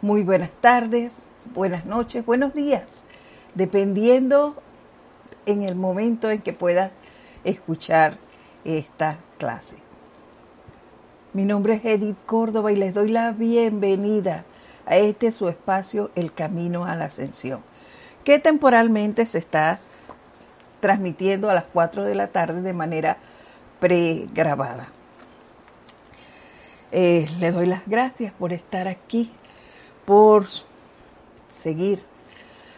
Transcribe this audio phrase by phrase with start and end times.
[0.00, 1.26] Muy buenas tardes,
[1.56, 3.02] buenas noches, buenos días,
[3.56, 4.54] dependiendo
[5.44, 6.92] en el momento en que puedas
[7.42, 8.16] escuchar
[8.64, 9.74] esta clase.
[11.32, 14.44] Mi nombre es Edith Córdoba y les doy la bienvenida
[14.86, 17.64] a este su espacio El Camino a la Ascensión,
[18.22, 19.80] que temporalmente se está
[20.78, 23.16] transmitiendo a las 4 de la tarde de manera
[23.80, 24.90] pregrabada.
[26.92, 29.32] Eh, les doy las gracias por estar aquí
[30.08, 30.46] por
[31.48, 32.02] seguir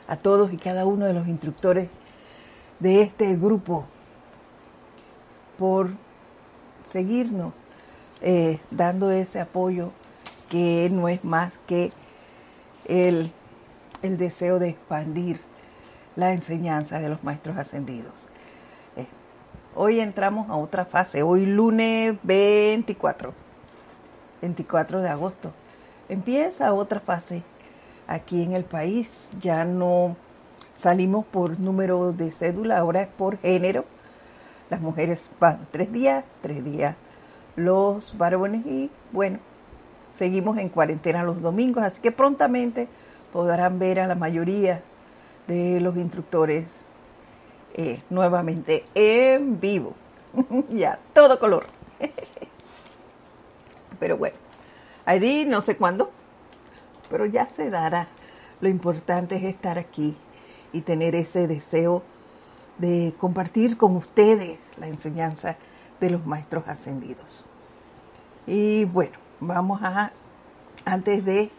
[0.09, 1.89] a todos y cada uno de los instructores
[2.81, 3.85] de este grupo,
[5.57, 5.91] por
[6.83, 7.53] seguirnos
[8.21, 9.93] eh, dando ese apoyo
[10.49, 11.93] que no es más que
[12.87, 13.31] el,
[14.03, 15.41] el, deseo de expandir
[16.17, 18.15] la enseñanza de los maestros ascendidos.
[18.97, 19.07] Eh,
[19.77, 23.33] hoy entramos a otra fase, hoy lunes 24,
[24.43, 25.53] 24 de agosto
[26.11, 27.43] empieza otra fase
[28.07, 29.29] aquí en el país.
[29.41, 30.17] Ya no
[30.75, 33.85] salimos por número de cédula, ahora es por género.
[34.69, 36.97] Las mujeres van tres días, tres días
[37.57, 39.39] los varones y bueno,
[40.17, 42.89] seguimos en cuarentena los domingos, así que prontamente
[43.33, 44.83] podrán ver a la mayoría
[45.47, 46.85] de los instructores
[47.75, 49.95] eh, nuevamente en vivo.
[50.71, 51.67] ya, todo color.
[54.01, 54.50] Pero bueno.
[55.05, 56.11] Ahí no sé cuándo,
[57.11, 58.09] pero ya se dará.
[58.61, 60.17] Lo importante es estar aquí
[60.73, 62.03] y tener ese deseo
[62.79, 65.57] de compartir con ustedes la enseñanza
[66.01, 67.49] de los maestros ascendidos.
[68.47, 70.13] Y bueno, vamos a,
[70.85, 71.51] antes de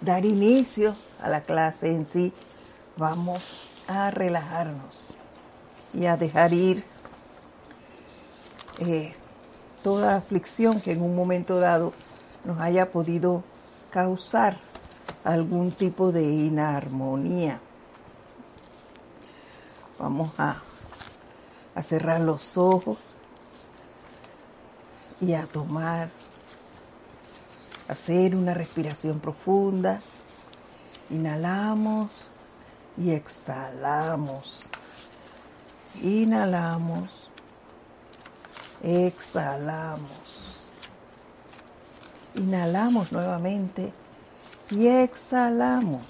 [0.00, 2.32] dar inicio a la clase en sí,
[2.96, 5.14] vamos a relajarnos
[5.92, 6.84] y a dejar ir
[8.78, 9.12] eh,
[9.82, 11.92] toda aflicción que en un momento dado
[12.44, 13.44] nos haya podido
[13.90, 14.56] causar
[15.24, 17.60] algún tipo de inarmonía.
[19.98, 20.62] Vamos a,
[21.82, 22.98] cerrar los ojos
[25.20, 26.10] y a tomar,
[27.88, 30.00] hacer una respiración profunda.
[31.10, 32.10] Inhalamos
[32.96, 34.70] y exhalamos.
[36.02, 37.30] Inhalamos,
[38.82, 40.39] exhalamos.
[42.34, 43.92] Inhalamos nuevamente
[44.70, 46.02] y exhalamos.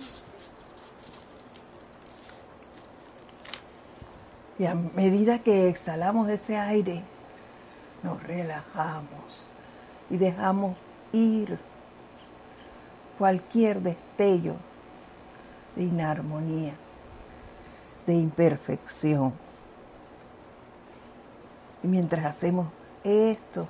[4.58, 7.02] Y a medida que exhalamos ese aire,
[8.02, 9.46] nos relajamos
[10.10, 10.76] y dejamos
[11.12, 11.58] ir
[13.18, 14.56] cualquier destello
[15.76, 16.74] de inarmonía,
[18.06, 19.32] de imperfección.
[21.82, 22.68] Y mientras hacemos
[23.02, 23.66] esto,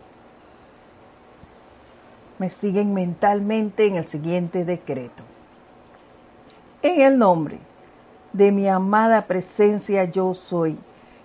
[2.41, 5.23] me siguen mentalmente en el siguiente decreto.
[6.81, 7.59] En el nombre
[8.33, 10.79] de mi amada presencia yo soy,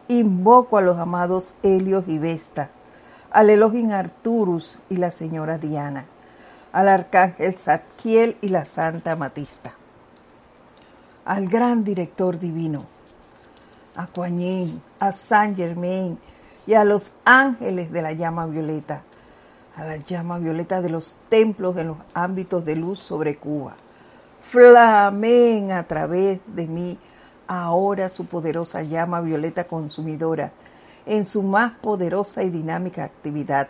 [0.10, 2.70] invoco a los amados Helios y Vesta,
[3.32, 6.06] al Elohim Arturus y la señora Diana,
[6.74, 9.74] al arcángel Zadkiel y la santa Matista,
[11.24, 12.84] al gran director divino,
[13.96, 16.20] a Kuan a Saint Germain
[16.68, 19.04] y a los ángeles de la llama violeta,
[19.76, 23.76] a la llama violeta de los templos en los ámbitos de luz sobre Cuba.
[24.42, 26.98] Flamen a través de mí
[27.48, 30.52] ahora su poderosa llama violeta consumidora
[31.06, 33.68] en su más poderosa y dinámica actividad.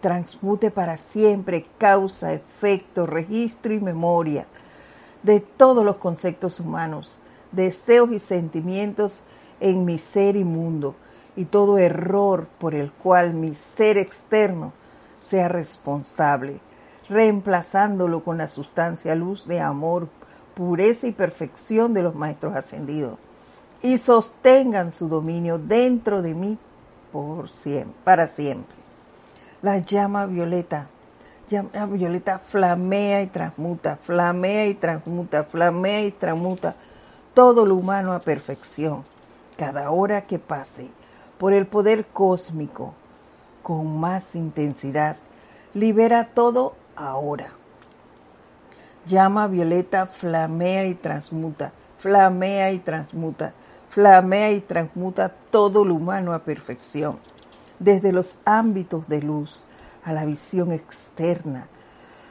[0.00, 4.46] Transmute para siempre causa, efecto, registro y memoria
[5.22, 7.20] de todos los conceptos humanos,
[7.52, 9.22] deseos y sentimientos
[9.60, 10.96] en mi ser inmundo
[11.36, 14.72] y todo error por el cual mi ser externo
[15.24, 16.60] sea responsable,
[17.08, 20.08] reemplazándolo con la sustancia luz de amor,
[20.54, 23.18] pureza y perfección de los maestros ascendidos,
[23.82, 26.58] y sostengan su dominio dentro de mí
[27.10, 28.76] por siempre, para siempre.
[29.62, 30.88] La llama violeta,
[31.48, 36.76] llama violeta flamea y transmuta, flamea y transmuta, flamea y transmuta
[37.32, 39.04] todo lo humano a perfección,
[39.56, 40.88] cada hora que pase,
[41.38, 42.94] por el poder cósmico,
[43.64, 45.16] con más intensidad.
[45.72, 47.48] Libera todo ahora.
[49.06, 53.54] Llama violeta, flamea y transmuta, flamea y transmuta,
[53.88, 57.18] flamea y transmuta todo lo humano a perfección,
[57.78, 59.64] desde los ámbitos de luz
[60.04, 61.66] a la visión externa.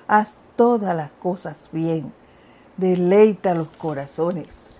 [0.07, 2.13] Haz todas las cosas bien,
[2.77, 4.71] deleita los corazones.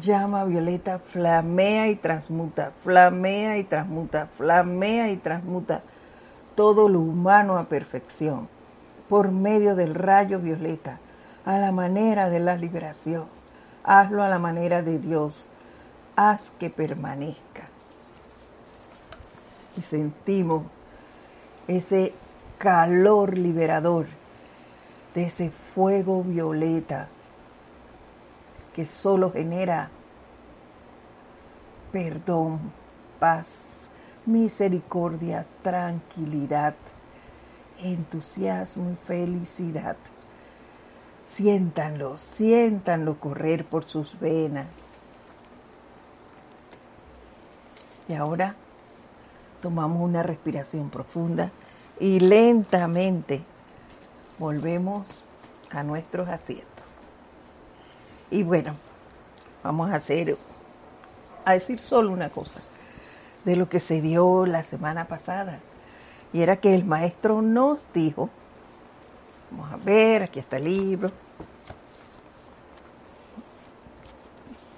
[0.00, 5.82] Llama violeta, flamea y transmuta, flamea y transmuta, flamea y transmuta
[6.54, 8.48] todo lo humano a perfección
[9.08, 11.00] por medio del rayo violeta
[11.44, 13.26] a la manera de la liberación.
[13.82, 15.46] Hazlo a la manera de Dios.
[16.16, 17.68] Haz que permanezca.
[19.76, 20.64] Y sentimos
[21.66, 22.14] ese
[22.58, 24.06] calor liberador
[25.14, 27.08] de ese fuego violeta
[28.74, 29.90] que solo genera
[31.92, 32.72] perdón,
[33.18, 33.88] paz,
[34.26, 36.74] misericordia, tranquilidad,
[37.82, 39.96] entusiasmo y felicidad.
[41.24, 44.66] Siéntanlo, siéntanlo correr por sus venas.
[48.08, 48.56] Y ahora
[49.62, 51.52] tomamos una respiración profunda
[52.00, 53.44] y lentamente
[54.38, 55.22] volvemos
[55.70, 56.69] a nuestros asientos.
[58.30, 58.74] Y bueno,
[59.64, 60.36] vamos a hacer,
[61.44, 62.60] a decir solo una cosa
[63.44, 65.60] de lo que se dio la semana pasada.
[66.32, 68.30] Y era que el maestro nos dijo,
[69.50, 71.10] vamos a ver, aquí está el libro,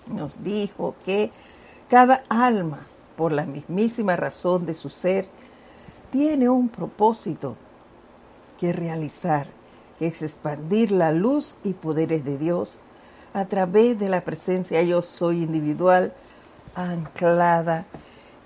[0.07, 1.31] nos dijo que
[1.91, 5.27] cada alma, por la mismísima razón de su ser,
[6.11, 7.57] tiene un propósito
[8.59, 9.47] que realizar,
[9.99, 12.81] que es expandir la luz y poderes de Dios
[13.35, 16.13] a través de la presencia yo soy individual
[16.75, 17.87] anclada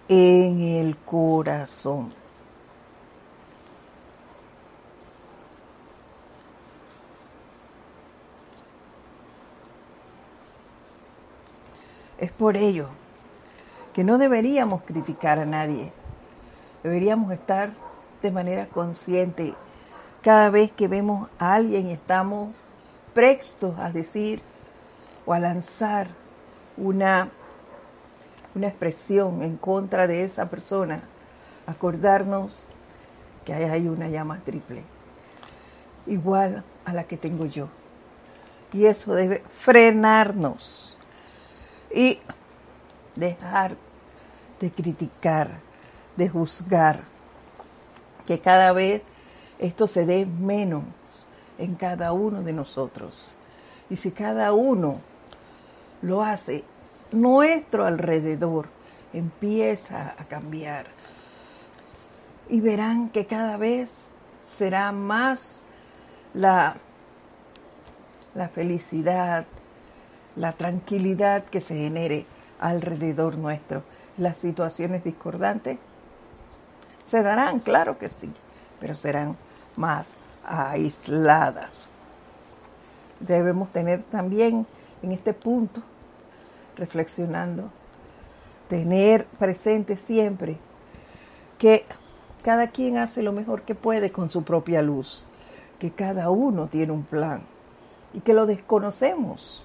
[0.08, 2.10] en el corazón.
[12.18, 12.88] Es por ello
[13.92, 15.92] que no deberíamos criticar a nadie,
[16.82, 17.70] deberíamos estar
[18.22, 19.54] de manera consciente
[20.22, 22.50] cada vez que vemos a alguien estamos
[23.14, 24.42] prestos a decir
[25.26, 26.08] o a lanzar
[26.76, 27.28] una,
[28.54, 31.02] una expresión en contra de esa persona,
[31.66, 32.64] acordarnos
[33.44, 34.82] que hay una llama triple,
[36.06, 37.68] igual a la que tengo yo.
[38.72, 40.96] Y eso debe frenarnos
[41.92, 42.18] y
[43.14, 43.76] dejar
[44.60, 45.60] de criticar,
[46.16, 47.00] de juzgar,
[48.26, 49.02] que cada vez
[49.58, 50.84] esto se dé menos
[51.58, 53.34] en cada uno de nosotros.
[53.88, 55.00] Y si cada uno
[56.02, 56.64] lo hace,
[57.12, 58.68] nuestro alrededor
[59.12, 60.86] empieza a cambiar.
[62.48, 64.10] Y verán que cada vez
[64.44, 65.64] será más
[66.34, 66.76] la,
[68.34, 69.46] la felicidad,
[70.36, 72.26] la tranquilidad que se genere
[72.60, 73.82] alrededor nuestro.
[74.18, 75.78] Las situaciones discordantes
[77.04, 78.32] se darán, claro que sí,
[78.80, 79.36] pero serán
[79.76, 81.70] más aisladas.
[83.20, 84.66] Debemos tener también
[85.02, 85.82] en este punto,
[86.76, 87.70] reflexionando,
[88.68, 90.58] tener presente siempre
[91.58, 91.84] que
[92.42, 95.26] cada quien hace lo mejor que puede con su propia luz,
[95.78, 97.42] que cada uno tiene un plan
[98.12, 99.64] y que lo desconocemos.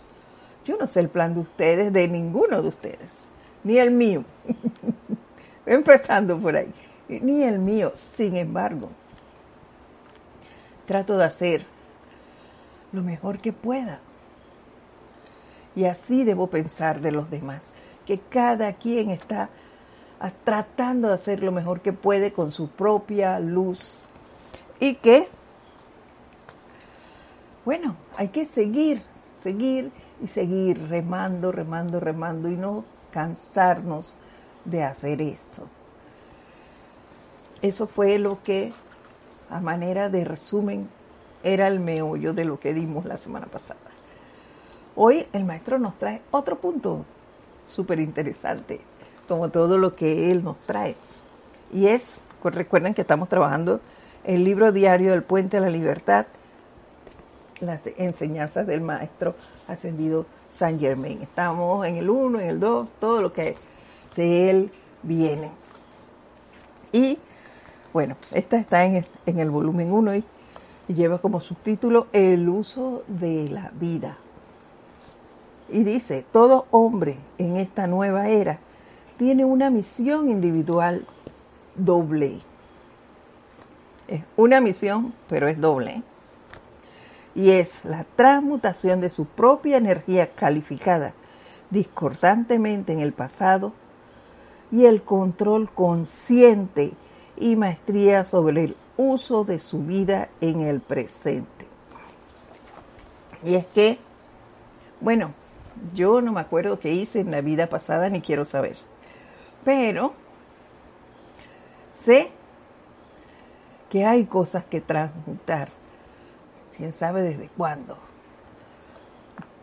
[0.66, 3.26] Yo no sé el plan de ustedes, de ninguno de ustedes,
[3.64, 4.24] ni el mío.
[5.66, 6.72] Empezando por ahí
[7.20, 7.92] ni el mío.
[7.96, 8.90] Sin embargo,
[10.86, 11.66] trato de hacer
[12.92, 14.00] lo mejor que pueda.
[15.76, 17.74] Y así debo pensar de los demás,
[18.06, 19.50] que cada quien está
[20.44, 24.08] tratando de hacer lo mejor que puede con su propia luz.
[24.80, 25.28] Y que,
[27.66, 29.02] bueno, hay que seguir,
[29.36, 29.92] seguir
[30.22, 34.16] y seguir remando, remando, remando y no cansarnos
[34.66, 35.68] de hacer eso.
[37.62, 38.74] Eso fue lo que,
[39.50, 40.90] a manera de resumen,
[41.44, 43.91] era el meollo de lo que dimos la semana pasada.
[45.04, 47.06] Hoy el maestro nos trae otro punto
[47.66, 48.82] súper interesante,
[49.28, 50.96] como todo lo que él nos trae.
[51.74, 53.82] Y es, pues recuerden que estamos trabajando
[54.26, 56.28] el libro diario del Puente a la Libertad,
[57.62, 59.34] las enseñanzas del maestro
[59.68, 61.20] ascendido San Germain.
[61.24, 63.56] Estamos en el 1, en el 2, todo lo que
[64.16, 65.50] de él viene.
[66.92, 67.18] Y
[67.92, 70.24] bueno, esta está en el, volumen 1 y,
[70.90, 74.20] lleva como subtítulo El uso de la vida.
[75.72, 78.60] Y dice, todo hombre en esta nueva era
[79.18, 81.06] tiene una misión individual
[81.76, 82.40] doble.
[84.08, 86.04] Es una misión, pero es doble.
[87.36, 91.14] Y es la transmutación de su propia energía calificada
[91.70, 93.74] discordantemente en el pasado
[94.72, 96.92] y el control consciente
[97.38, 101.68] y maestría sobre el uso de su vida en el presente.
[103.44, 104.00] Y es que,
[105.00, 105.34] bueno,
[105.94, 108.78] yo no me acuerdo qué hice en la vida pasada ni quiero saber,
[109.64, 110.14] pero
[111.92, 112.32] sé
[113.90, 115.70] que hay cosas que transmutar,
[116.76, 117.98] quién sabe desde cuándo,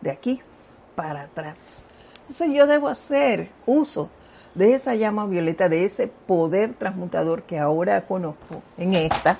[0.01, 0.41] de aquí
[0.95, 1.85] para atrás.
[2.21, 4.09] Entonces yo debo hacer uso
[4.53, 9.37] de esa llama violeta, de ese poder transmutador que ahora conozco en esta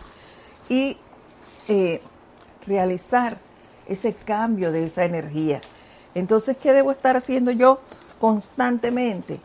[0.70, 0.98] y
[1.68, 2.02] eh,
[2.66, 3.38] realizar
[3.88, 5.62] ese cambio de esa energía.
[6.16, 7.80] Entonces, ¿qué debo estar haciendo yo
[8.20, 9.40] constantemente?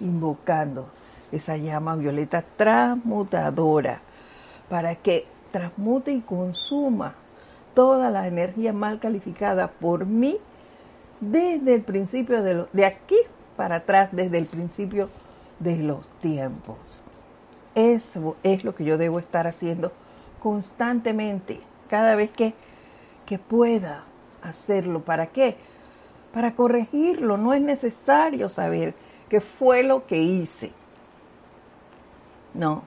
[0.00, 0.88] Invocando
[1.30, 4.00] esa llama violeta transmutadora
[4.68, 7.14] para que transmute y consuma
[7.74, 10.38] toda la energía mal calificada por mí
[11.20, 13.16] desde el principio de, de aquí
[13.56, 15.08] para atrás, desde el principio
[15.60, 17.02] de los tiempos.
[17.74, 19.92] Eso es lo que yo debo estar haciendo
[20.40, 22.54] constantemente, cada vez que,
[23.24, 24.04] que pueda
[24.42, 25.04] hacerlo.
[25.04, 25.56] ¿Para qué?
[26.32, 27.36] Para corregirlo.
[27.36, 28.94] No es necesario saber
[29.28, 30.72] qué fue lo que hice.
[32.54, 32.84] No.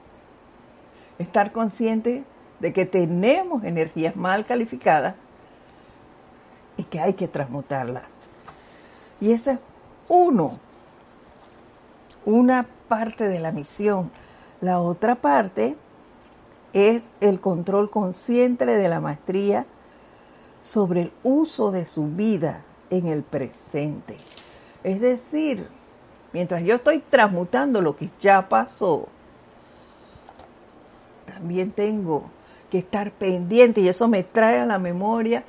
[1.18, 2.24] Estar consciente
[2.60, 5.14] de que tenemos energías mal calificadas
[6.76, 8.04] y que hay que transmutarlas.
[9.20, 9.58] Y ese es
[10.08, 10.52] uno,
[12.24, 14.10] una parte de la misión.
[14.60, 15.76] La otra parte
[16.72, 19.66] es el control consciente de la maestría
[20.62, 24.16] sobre el uso de su vida en el presente.
[24.84, 25.68] Es decir,
[26.32, 29.08] mientras yo estoy transmutando lo que ya pasó,
[31.26, 32.30] también tengo
[32.70, 35.44] que estar pendiente y eso me trae a la memoria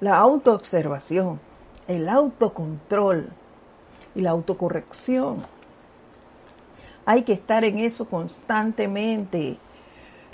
[0.00, 1.40] la autoobservación,
[1.86, 3.30] el autocontrol
[4.14, 5.38] y la autocorrección.
[7.04, 9.58] Hay que estar en eso constantemente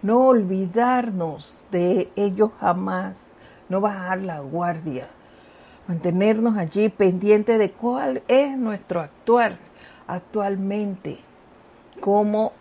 [0.02, 3.32] no olvidarnos de ellos jamás,
[3.68, 5.08] no bajar la guardia,
[5.88, 9.58] mantenernos allí pendientes de cuál es nuestro actuar
[10.06, 11.18] actualmente,
[12.00, 12.52] cómo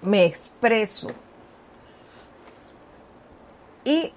[0.00, 1.08] me expreso
[3.84, 4.12] y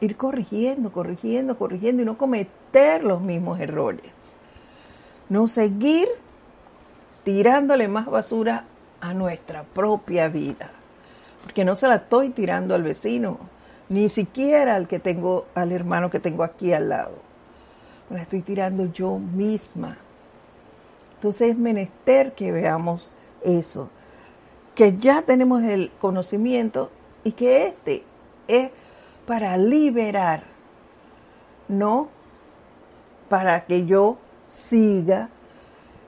[0.00, 4.12] ir corrigiendo, corrigiendo, corrigiendo y no cometer los mismos errores.
[5.28, 6.06] No seguir
[7.24, 8.64] tirándole más basura
[9.00, 10.70] a nuestra propia vida
[11.44, 13.38] porque no se la estoy tirando al vecino,
[13.90, 17.23] ni siquiera al que tengo, al hermano que tengo aquí al lado.
[18.10, 19.96] La estoy tirando yo misma.
[21.16, 23.10] Entonces es menester que veamos
[23.42, 23.88] eso,
[24.74, 26.90] que ya tenemos el conocimiento
[27.22, 28.04] y que este
[28.46, 28.70] es
[29.26, 30.44] para liberar,
[31.68, 32.08] no
[33.28, 35.30] para que yo siga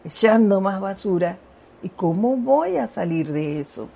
[0.05, 1.39] echando más basura.
[1.83, 3.89] ¿Y cómo voy a salir de eso?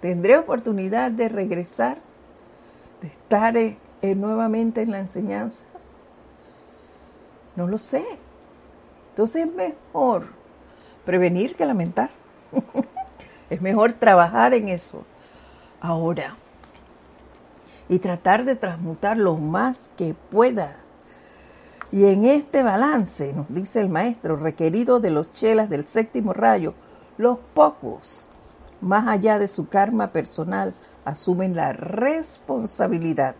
[0.00, 1.98] ¿Tendré oportunidad de regresar,
[3.00, 3.76] de estar eh,
[4.14, 5.64] nuevamente en la enseñanza?
[7.56, 8.04] No lo sé.
[9.10, 10.28] Entonces es mejor
[11.04, 12.10] prevenir que lamentar.
[13.50, 15.04] es mejor trabajar en eso
[15.80, 16.36] ahora
[17.88, 20.76] y tratar de transmutar lo más que pueda.
[21.92, 26.74] Y en este balance, nos dice el maestro, requerido de los chelas del séptimo rayo,
[27.16, 28.28] los pocos
[28.80, 33.36] más allá de su karma personal, asumen la responsabilidad,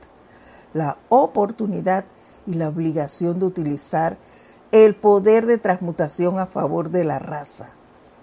[0.73, 2.05] la oportunidad
[2.47, 4.17] y la obligación de utilizar
[4.73, 7.71] el poder de transmutación a favor de la raza,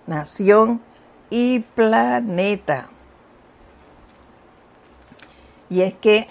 [0.07, 0.81] nación
[1.29, 2.89] y planeta.
[5.69, 6.27] Y es que,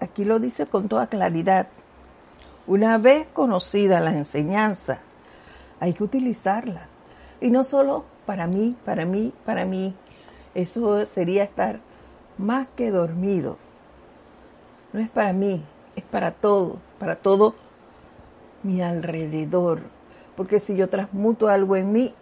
[0.00, 1.68] aquí lo dice con toda claridad,
[2.66, 4.98] una vez conocida la enseñanza,
[5.80, 6.88] hay que utilizarla.
[7.40, 9.94] Y no solo para mí, para mí, para mí,
[10.54, 11.80] eso sería estar
[12.38, 13.56] más que dormido.
[14.92, 15.64] No es para mí,
[15.96, 17.54] es para todo, para todo
[18.62, 19.80] mi alrededor.
[20.36, 22.14] Porque si yo transmuto algo en mí,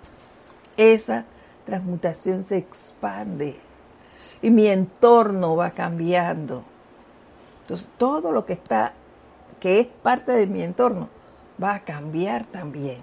[0.77, 1.25] esa
[1.67, 3.57] transmutación se expande
[4.41, 6.65] y mi entorno va cambiando.
[7.63, 8.93] Entonces, todo lo que está,
[9.61, 11.09] que es parte de mi entorno,
[11.63, 12.99] va a cambiar también.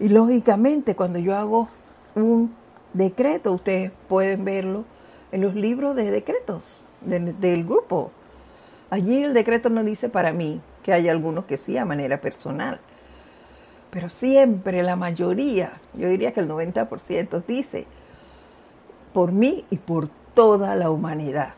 [0.00, 1.68] Y lógicamente cuando yo hago
[2.14, 2.54] un
[2.92, 4.84] decreto, ustedes pueden verlo
[5.30, 8.10] en los libros de decretos del, grupo.
[8.94, 12.78] Allí el decreto no dice para mí, que hay algunos que sí a manera personal.
[13.90, 17.88] Pero siempre la mayoría, yo diría que el 90% dice
[19.12, 21.54] por mí y por toda la humanidad.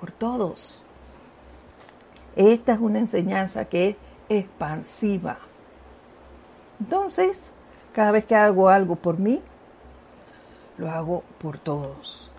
[0.00, 0.86] Por todos.
[2.36, 3.96] Esta es una enseñanza que es
[4.30, 5.36] expansiva.
[6.80, 7.52] Entonces,
[7.92, 9.42] cada vez que hago algo por mí,
[10.78, 12.30] lo hago por todos.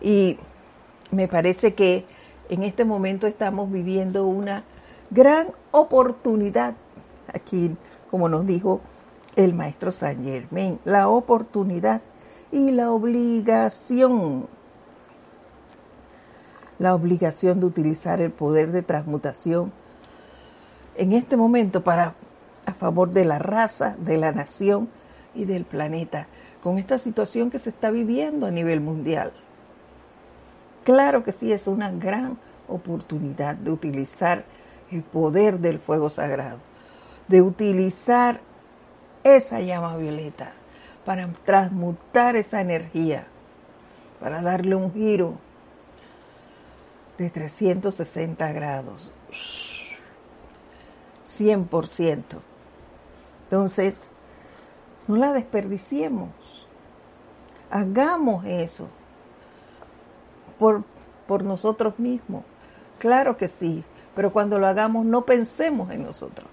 [0.00, 0.38] Y
[1.10, 2.06] me parece que
[2.48, 4.64] en este momento estamos viviendo una
[5.10, 6.74] gran oportunidad,
[7.32, 7.76] aquí
[8.10, 8.80] como nos dijo
[9.36, 12.02] el maestro Saint Germain, la oportunidad
[12.52, 14.46] y la obligación,
[16.78, 19.72] la obligación de utilizar el poder de transmutación
[20.96, 22.14] en este momento para
[22.66, 24.88] a favor de la raza, de la nación
[25.34, 26.28] y del planeta,
[26.62, 29.32] con esta situación que se está viviendo a nivel mundial.
[30.84, 32.38] Claro que sí, es una gran
[32.68, 34.44] oportunidad de utilizar
[34.90, 36.58] el poder del fuego sagrado,
[37.26, 38.40] de utilizar
[39.22, 40.52] esa llama violeta
[41.06, 43.26] para transmutar esa energía,
[44.20, 45.38] para darle un giro
[47.16, 49.10] de 360 grados,
[51.26, 52.22] 100%.
[53.44, 54.10] Entonces,
[55.08, 56.68] no la desperdiciemos,
[57.70, 58.88] hagamos eso
[60.58, 60.84] por,
[61.26, 62.44] por nosotros mismos.
[62.98, 63.84] Claro que sí,
[64.14, 66.48] pero cuando lo hagamos no pensemos en nosotros,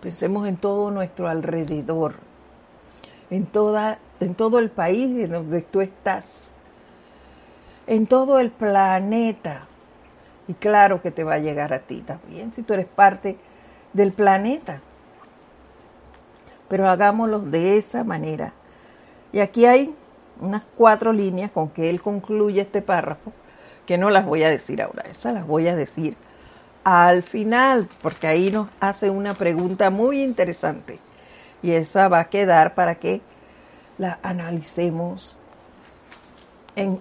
[0.00, 2.16] pensemos en todo nuestro alrededor,
[3.30, 6.52] en, toda, en todo el país en donde tú estás,
[7.86, 9.66] en todo el planeta.
[10.48, 13.36] Y claro que te va a llegar a ti también, si tú eres parte
[13.92, 14.80] del planeta.
[16.68, 18.52] Pero hagámoslo de esa manera.
[19.32, 19.94] Y aquí hay
[20.40, 23.32] unas cuatro líneas con que él concluye este párrafo
[23.86, 26.16] que no las voy a decir ahora, esas las voy a decir
[26.84, 31.00] al final, porque ahí nos hace una pregunta muy interesante
[31.62, 33.20] y esa va a quedar para que
[33.98, 35.36] la analicemos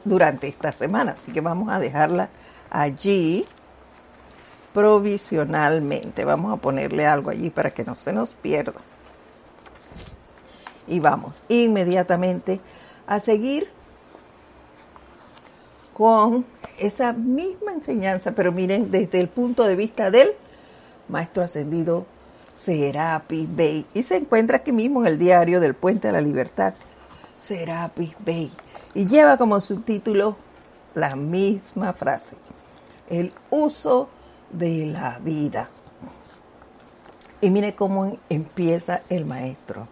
[0.04, 1.12] durante esta semana.
[1.12, 2.30] Así que vamos a dejarla
[2.72, 3.46] allí
[4.74, 6.26] provisionalmente.
[6.26, 8.82] Vamos a ponerle algo allí para que no se nos pierda.
[10.88, 12.60] Y vamos inmediatamente
[13.08, 13.70] a seguir
[15.94, 16.46] con
[16.80, 20.32] esa misma enseñanza, pero miren, desde el punto de vista del
[21.08, 22.06] maestro ascendido
[22.56, 23.86] Serapis Bey.
[23.94, 26.74] Y se encuentra aquí mismo en el diario del Puente de la Libertad,
[27.38, 28.52] Serapis Bey.
[28.94, 30.38] Y lleva como subtítulo
[30.94, 32.36] la misma frase,
[33.10, 34.10] el uso
[34.52, 35.70] de la vida.
[37.42, 39.88] Y mire cómo empieza el maestro.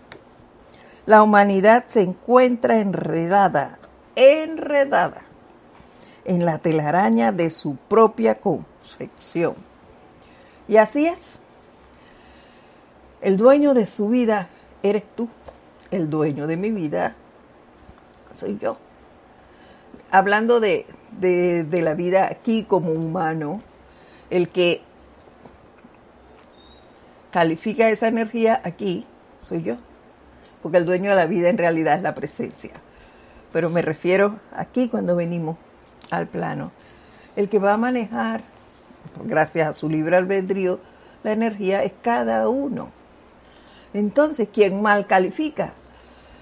[1.06, 3.78] La humanidad se encuentra enredada,
[4.16, 5.33] enredada
[6.26, 9.56] en la telaraña de su propia confección.
[10.68, 11.40] Y así es.
[13.22, 14.50] El dueño de su vida
[14.82, 15.30] eres tú.
[15.92, 17.16] El dueño de mi vida
[18.36, 18.78] soy yo.
[20.12, 20.86] Hablando de,
[21.20, 23.62] de, la vida aquí como humano,
[24.30, 24.82] el que
[27.32, 29.06] califica esa energía aquí
[29.40, 29.76] soy yo.
[30.62, 32.72] Porque el dueño de la vida en realidad es la presencia.
[33.52, 35.58] Pero me refiero aquí cuando venimos
[36.12, 36.72] al plano.
[37.36, 38.42] El que va a manejar,
[39.24, 40.80] gracias a su libre albedrío,
[41.24, 42.90] la energía es cada uno.
[43.94, 45.74] Entonces, quien mal califica?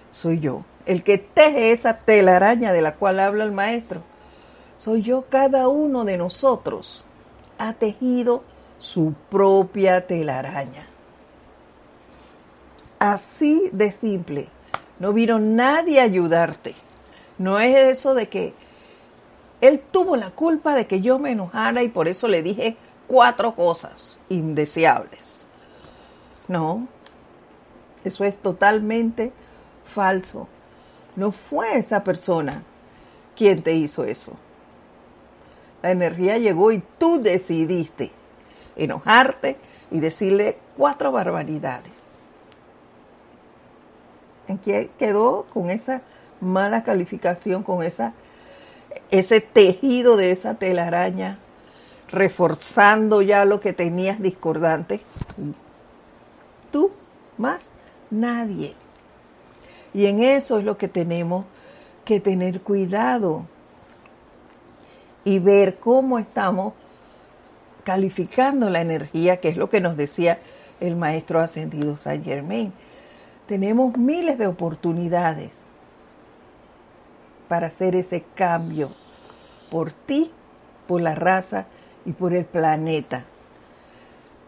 [0.09, 0.63] Soy yo.
[0.85, 4.01] El que teje esa telaraña de la cual habla el maestro.
[4.77, 7.05] Soy yo, cada uno de nosotros
[7.57, 8.43] ha tejido
[8.79, 10.87] su propia telaraña.
[12.97, 14.47] Así de simple.
[14.99, 16.75] No vino nadie a ayudarte.
[17.37, 18.53] No es eso de que
[19.61, 22.75] él tuvo la culpa de que yo me enojara y por eso le dije
[23.07, 25.47] cuatro cosas indeseables.
[26.47, 26.87] No,
[28.03, 29.31] eso es totalmente
[29.85, 30.47] falso.
[31.15, 32.63] No fue esa persona
[33.35, 34.33] quien te hizo eso.
[35.83, 38.11] La energía llegó y tú decidiste
[38.75, 39.57] enojarte
[39.91, 41.91] y decirle cuatro barbaridades.
[44.47, 46.01] ¿En qué quedó con esa
[46.39, 48.13] mala calificación, con esa
[49.09, 51.37] ese tejido de esa telaraña,
[52.09, 55.01] reforzando ya lo que tenías discordante.
[56.71, 56.91] Tú,
[57.37, 57.73] más
[58.09, 58.73] nadie.
[59.93, 61.45] Y en eso es lo que tenemos
[62.05, 63.45] que tener cuidado
[65.23, 66.73] y ver cómo estamos
[67.83, 70.39] calificando la energía, que es lo que nos decía
[70.79, 72.73] el maestro ascendido Saint Germain.
[73.47, 75.51] Tenemos miles de oportunidades
[77.51, 78.93] para hacer ese cambio
[79.69, 80.31] por ti,
[80.87, 81.65] por la raza
[82.05, 83.25] y por el planeta.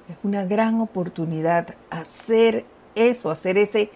[0.08, 2.64] Es una gran oportunidad hacer
[2.96, 3.90] eso, hacer ese,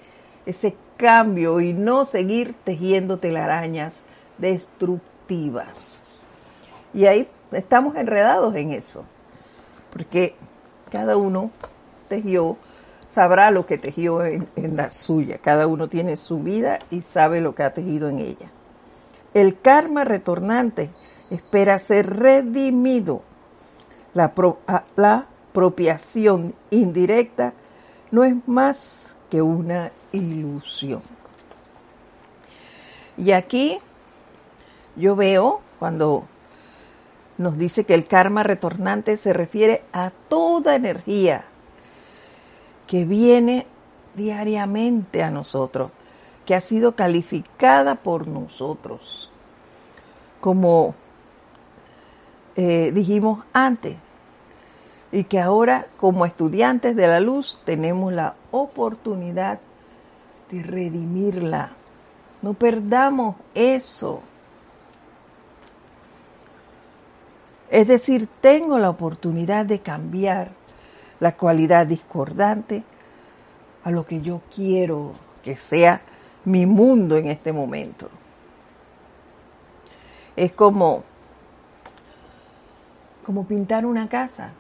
[0.45, 4.01] ese cambio y no seguir tejiendo telarañas
[4.39, 6.01] destructivas.
[6.93, 9.05] Y ahí estamos enredados en eso,
[9.93, 10.35] porque
[10.91, 11.49] cada uno
[12.09, 12.57] tejió,
[13.07, 17.39] sabrá lo que tejió en, en la suya, cada uno tiene su vida y sabe
[17.39, 18.51] lo que ha tejido en ella.
[19.37, 20.89] El karma retornante
[21.29, 23.21] espera ser redimido.
[24.15, 24.33] La,
[24.95, 27.53] la apropiación indirecta
[28.09, 31.03] no es más que una ilusión.
[33.15, 33.77] Y aquí
[34.95, 36.25] yo veo cuando
[37.37, 41.45] nos dice que el karma retornante se refiere a toda energía
[42.87, 43.67] que viene
[44.15, 45.91] diariamente a nosotros,
[46.47, 49.29] que ha sido calificada por nosotros.
[50.39, 50.95] Como
[52.55, 53.97] eh, dijimos antes,
[55.11, 59.59] y que ahora como estudiantes de la luz tenemos la oportunidad
[60.49, 61.71] de redimirla.
[62.41, 64.21] No perdamos eso.
[67.69, 70.51] Es decir, tengo la oportunidad de cambiar
[71.19, 72.83] la cualidad discordante
[73.83, 75.11] a lo que yo quiero
[75.43, 75.99] que sea
[76.47, 78.09] mi mundo en este momento.
[80.37, 81.03] Es como,
[83.25, 84.53] como pintar una casa.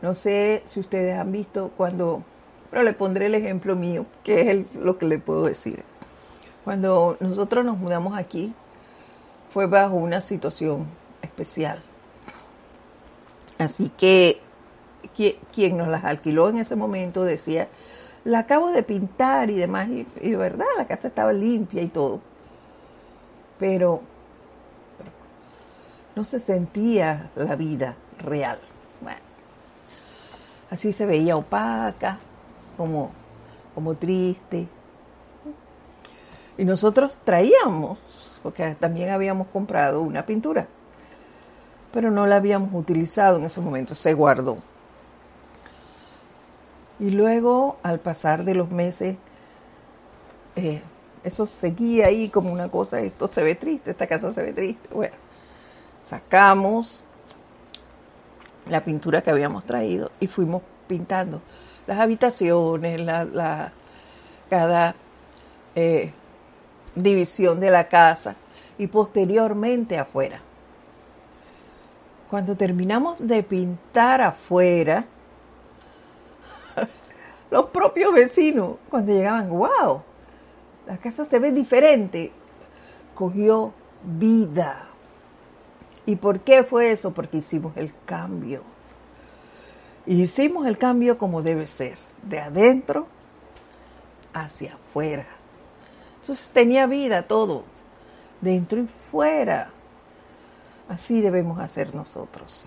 [0.00, 2.22] No sé si ustedes han visto cuando,
[2.70, 5.84] pero le pondré el ejemplo mío, que es lo que le puedo decir.
[6.64, 8.54] Cuando nosotros nos mudamos aquí,
[9.52, 10.86] fue bajo una situación
[11.20, 11.82] especial.
[13.58, 14.40] Así que
[15.52, 17.68] quien nos las alquiló en ese momento decía,
[18.24, 22.20] la acabo de pintar y demás, y, de verdad la casa estaba limpia y todo.
[23.58, 24.00] Pero,
[24.98, 25.10] pero
[26.14, 28.58] no se sentía la vida real.
[30.72, 32.18] Así se veía opaca,
[32.78, 33.10] como,
[33.74, 34.66] como triste.
[36.56, 37.98] Y nosotros traíamos,
[38.42, 40.66] porque también habíamos comprado una pintura,
[41.92, 44.56] pero no la habíamos utilizado en ese momento, se guardó.
[46.98, 49.16] Y luego, al pasar de los meses,
[50.56, 50.82] eh,
[51.24, 54.88] eso seguía ahí como una cosa, esto se ve triste, esta casa se ve triste.
[54.92, 55.14] Bueno,
[56.04, 57.02] sacamos
[58.68, 61.40] la pintura que habíamos traído y fuimos pintando
[61.86, 63.72] las habitaciones, la,
[64.48, 64.94] cada
[65.74, 66.12] eh,
[66.94, 68.36] división de la casa
[68.78, 70.40] y posteriormente afuera.
[72.30, 75.04] Cuando terminamos de pintar afuera,
[77.52, 80.00] los propios vecinos, cuando llegaban, wow,
[80.86, 82.32] la casa se ve diferente,
[83.14, 84.86] cogió vida.
[86.06, 87.12] ¿Y por qué fue eso?
[87.12, 88.62] Porque hicimos el cambio.
[90.06, 93.06] hicimos el cambio como debe ser, de adentro
[94.32, 95.26] hacia afuera.
[96.22, 97.64] Entonces tenía vida todo,
[98.40, 99.70] dentro y fuera.
[100.88, 102.66] Así debemos hacer nosotros.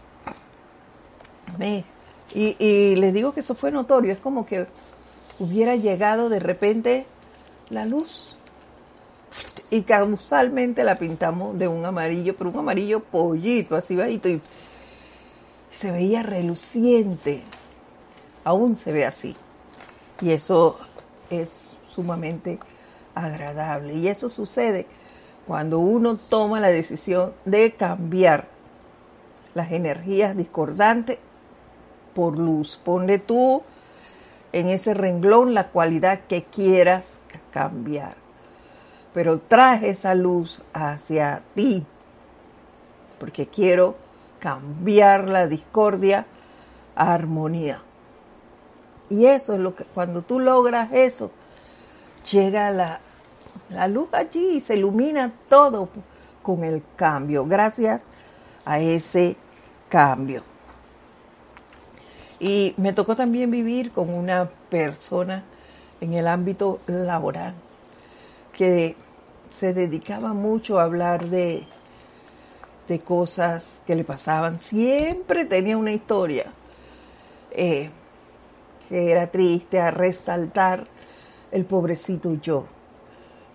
[2.33, 4.67] Y, y les digo que eso fue notorio, es como que
[5.39, 7.05] hubiera llegado de repente
[7.69, 8.35] la luz
[9.69, 14.41] y causalmente la pintamos de un amarillo, pero un amarillo pollito, así bajito, y
[15.71, 17.43] se veía reluciente.
[18.43, 19.35] Aún se ve así.
[20.21, 20.79] Y eso
[21.29, 22.59] es sumamente
[23.13, 23.95] agradable.
[23.95, 24.85] Y eso sucede
[25.47, 28.47] cuando uno toma la decisión de cambiar
[29.53, 31.17] las energías discordantes
[32.15, 32.81] por luz.
[32.83, 33.61] Ponle tú
[34.53, 37.19] en ese renglón la cualidad que quieras
[37.51, 38.25] cambiar
[39.15, 41.85] pero traje esa luz hacia ti,
[43.17, 43.95] porque quiero
[44.39, 46.25] cambiar la discordia
[46.97, 47.81] a armonía.
[49.09, 51.31] Y eso es lo que, cuando tú logras eso,
[52.29, 52.99] llega la,
[53.69, 55.87] la luz allí y se ilumina todo
[56.43, 58.09] con el cambio, gracias
[58.65, 59.37] a ese
[59.87, 60.43] cambio.
[62.39, 65.43] Y me tocó también vivir con una persona
[66.01, 67.53] en el ámbito laboral
[68.51, 68.95] que
[69.53, 71.65] se dedicaba mucho a hablar de,
[72.87, 74.59] de cosas que le pasaban.
[74.59, 76.51] Siempre tenía una historia
[77.51, 77.89] eh,
[78.89, 80.85] que era triste, a resaltar
[81.51, 82.65] el pobrecito yo.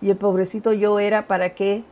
[0.01, 1.83] Y el pobrecito yo era para que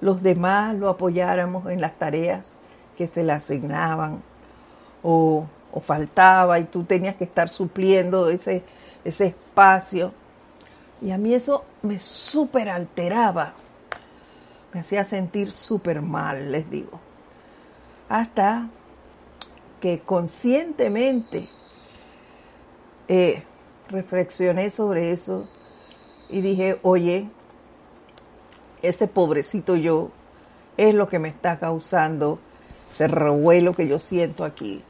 [0.00, 2.58] los demás lo apoyáramos en las tareas
[2.96, 4.22] que se le asignaban
[5.02, 8.62] o, o faltaba y tú tenías que estar supliendo ese,
[9.04, 10.12] ese espacio
[11.00, 13.54] y a mí eso me súper alteraba.
[14.72, 17.00] Me hacía sentir súper mal, les digo.
[18.08, 18.68] Hasta
[19.80, 21.48] que conscientemente
[23.08, 23.42] eh,
[23.88, 25.48] reflexioné sobre eso
[26.28, 27.28] y dije, oye,
[28.80, 30.10] ese pobrecito yo
[30.76, 32.38] es lo que me está causando
[32.88, 34.84] ese revuelo que yo siento aquí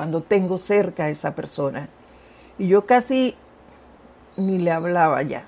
[0.00, 1.90] cuando tengo cerca a esa persona.
[2.56, 3.36] Y yo casi
[4.38, 5.44] ni le hablaba ya.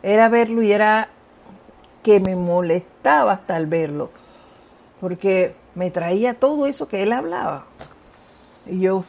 [0.00, 1.08] Era verlo y era
[2.04, 4.12] que me molestaba hasta el verlo,
[5.00, 7.66] porque me traía todo eso que él hablaba.
[8.64, 9.04] Y yo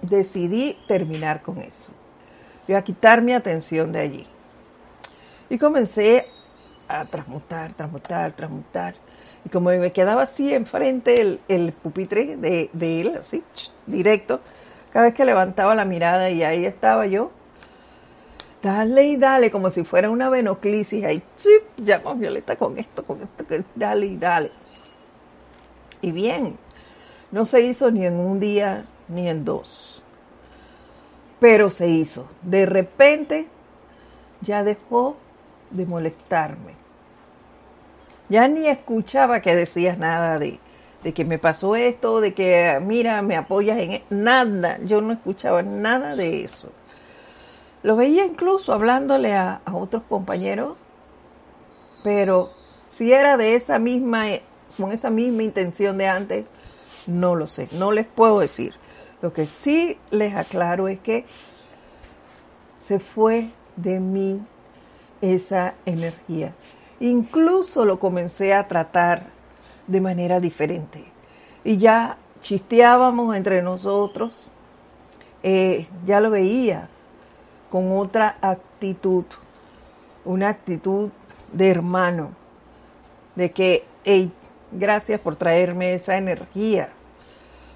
[0.00, 1.90] decidí terminar con eso.
[2.68, 4.26] Yo a quitar mi atención de allí.
[5.50, 6.28] Y comencé
[6.86, 8.94] a transmutar, transmutar, transmutar.
[9.46, 13.44] Y como me quedaba así enfrente el, el pupitre de, de él, así,
[13.86, 14.40] directo,
[14.92, 17.30] Cada vez que levantaba la mirada y ahí estaba yo,
[18.60, 21.62] dale y dale, como si fuera una venoclisis, ahí, ¡chip!
[21.76, 23.44] llama Violeta con esto, con esto,
[23.76, 24.50] dale y dale.
[26.02, 26.56] Y bien,
[27.30, 30.02] no se hizo ni en un día ni en dos,
[31.38, 32.28] pero se hizo.
[32.42, 33.46] De repente
[34.40, 35.16] ya dejó
[35.70, 36.85] de molestarme.
[38.28, 40.58] Ya ni escuchaba que decías nada de,
[41.04, 44.04] de que me pasó esto, de que mira, me apoyas en e-".
[44.10, 46.70] nada, yo no escuchaba nada de eso.
[47.82, 50.76] Lo veía incluso hablándole a, otros compañeros,
[52.02, 52.50] pero
[52.88, 54.24] si era de esa misma,
[54.76, 56.46] con esa misma intención de antes,
[57.06, 58.74] no lo sé, no les puedo decir.
[59.22, 61.24] Lo que sí les aclaro es que
[62.80, 64.40] se fue de mí
[65.20, 66.54] esa energía.
[67.00, 69.26] Incluso lo comencé a tratar
[69.86, 71.04] de manera diferente.
[71.64, 74.50] Y ya chisteábamos entre nosotros,
[75.42, 76.88] eh, ya lo veía
[77.70, 79.24] con otra actitud,
[80.24, 81.10] una actitud
[81.52, 82.32] de hermano,
[83.34, 83.84] de que,
[84.72, 86.88] gracias por traerme esa energía,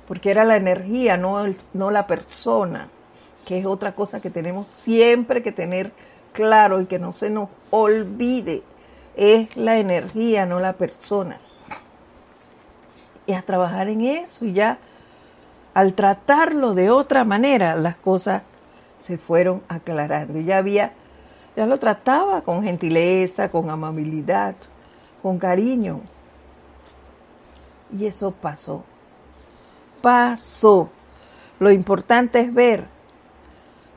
[0.08, 2.88] porque era la energía, no, no la persona,
[3.44, 5.92] que es otra cosa que tenemos siempre que tener
[6.32, 8.62] claro y que no se nos olvide,
[9.16, 11.38] es la energía, no la persona
[13.30, 14.78] y a trabajar en eso y ya
[15.72, 18.42] al tratarlo de otra manera las cosas
[18.98, 20.40] se fueron aclarando.
[20.40, 20.92] Ya había,
[21.56, 24.56] ya lo trataba con gentileza, con amabilidad,
[25.22, 26.00] con cariño.
[27.96, 28.84] Y eso pasó.
[30.02, 30.90] Pasó.
[31.60, 32.86] Lo importante es ver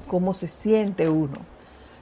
[0.08, 1.38] cómo se siente uno.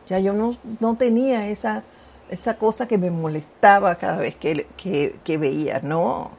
[0.08, 1.84] Ya yo no, no tenía esa,
[2.32, 4.66] esa cosa que me molestaba cada vez que,
[5.24, 5.82] que veía.
[5.84, 6.32] No,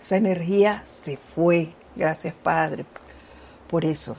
[0.00, 1.72] esa energía se fue.
[1.94, 2.84] Gracias, Padre,
[3.68, 4.16] por eso.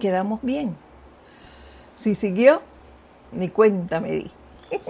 [0.00, 0.76] Quedamos bien.
[1.94, 2.62] Si siguió,
[3.32, 4.30] ni cuenta me di.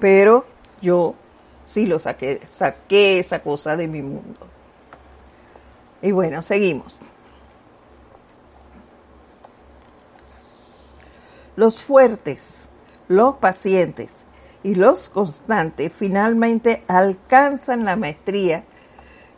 [0.00, 0.44] Pero
[0.82, 1.14] yo
[1.66, 4.48] sí lo saqué, saqué esa cosa de mi mundo.
[6.02, 6.96] Y bueno, seguimos.
[11.56, 12.68] Los fuertes,
[13.08, 14.24] los pacientes
[14.62, 18.64] y los constantes finalmente alcanzan la maestría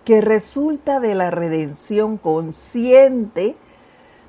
[0.04, 3.56] que resulta de la redención consciente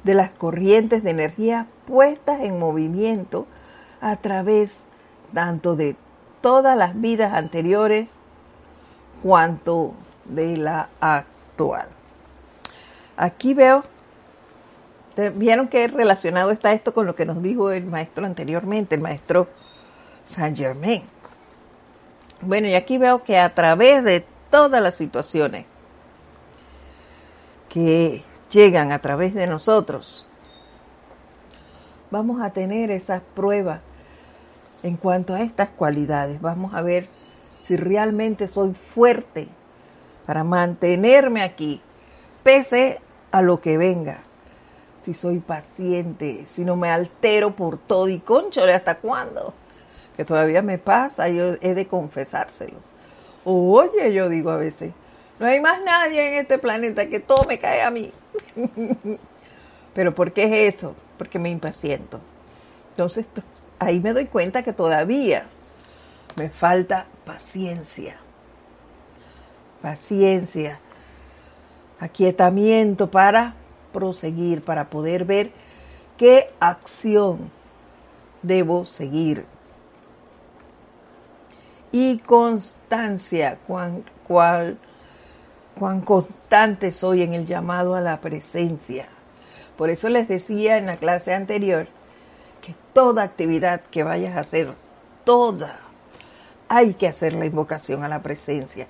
[0.03, 3.47] de las corrientes de energía puestas en movimiento
[4.01, 4.85] a través
[5.33, 5.95] tanto de
[6.41, 8.09] todas las vidas anteriores
[9.23, 9.93] cuanto
[10.25, 11.87] de la actual.
[13.15, 13.83] Aquí veo,
[15.35, 19.47] vieron que relacionado está esto con lo que nos dijo el maestro anteriormente, el maestro
[20.25, 21.03] Saint Germain.
[22.41, 25.65] Bueno, y aquí veo que a través de todas las situaciones
[27.69, 30.25] que llegan a través de nosotros,
[32.11, 33.79] vamos a tener esas pruebas
[34.83, 36.41] en cuanto a estas cualidades.
[36.41, 37.07] Vamos a ver
[37.61, 39.47] si realmente soy fuerte
[40.25, 41.81] para mantenerme aquí,
[42.43, 42.99] pese
[43.31, 44.19] a lo que venga.
[45.03, 49.53] Si soy paciente, si no me altero por todo y conchole, ¿hasta cuándo?
[50.15, 52.81] que todavía me pasa, yo he de confesárselos.
[53.45, 54.91] Oye, yo digo a veces,
[55.39, 58.11] no hay más nadie en este planeta que todo me cae a mí.
[59.93, 60.95] Pero ¿por qué es eso?
[61.17, 62.19] Porque me impaciento.
[62.89, 63.27] Entonces
[63.79, 65.47] ahí me doy cuenta que todavía
[66.35, 68.17] me falta paciencia.
[69.81, 70.79] Paciencia.
[71.99, 73.55] Aquietamiento para
[73.93, 75.51] proseguir, para poder ver
[76.17, 77.49] qué acción
[78.41, 79.45] debo seguir
[81.93, 89.07] y constancia, cuán, cuán constante soy en el llamado a la presencia.
[89.77, 91.87] Por eso les decía en la clase anterior
[92.61, 94.73] que toda actividad que vayas a hacer,
[95.23, 95.79] toda,
[96.67, 98.87] hay que hacer la invocación a la presencia.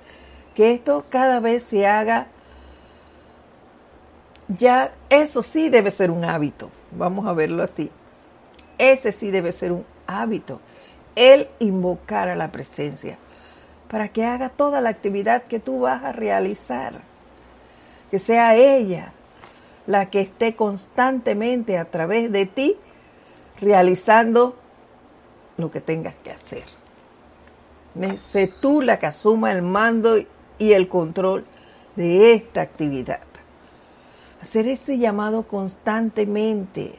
[0.55, 2.27] Que esto cada vez se haga,
[4.47, 7.89] ya eso sí debe ser un hábito, vamos a verlo así.
[8.77, 10.59] Ese sí debe ser un hábito
[11.15, 13.17] el invocar a la presencia
[13.89, 17.01] para que haga toda la actividad que tú vas a realizar.
[18.09, 19.13] Que sea ella
[19.85, 22.75] la que esté constantemente a través de ti
[23.59, 24.55] realizando
[25.57, 26.63] lo que tengas que hacer.
[28.17, 30.17] Sé tú la que asuma el mando
[30.57, 31.45] y el control
[31.95, 33.21] de esta actividad.
[34.43, 36.95] Hacer ese llamado constantemente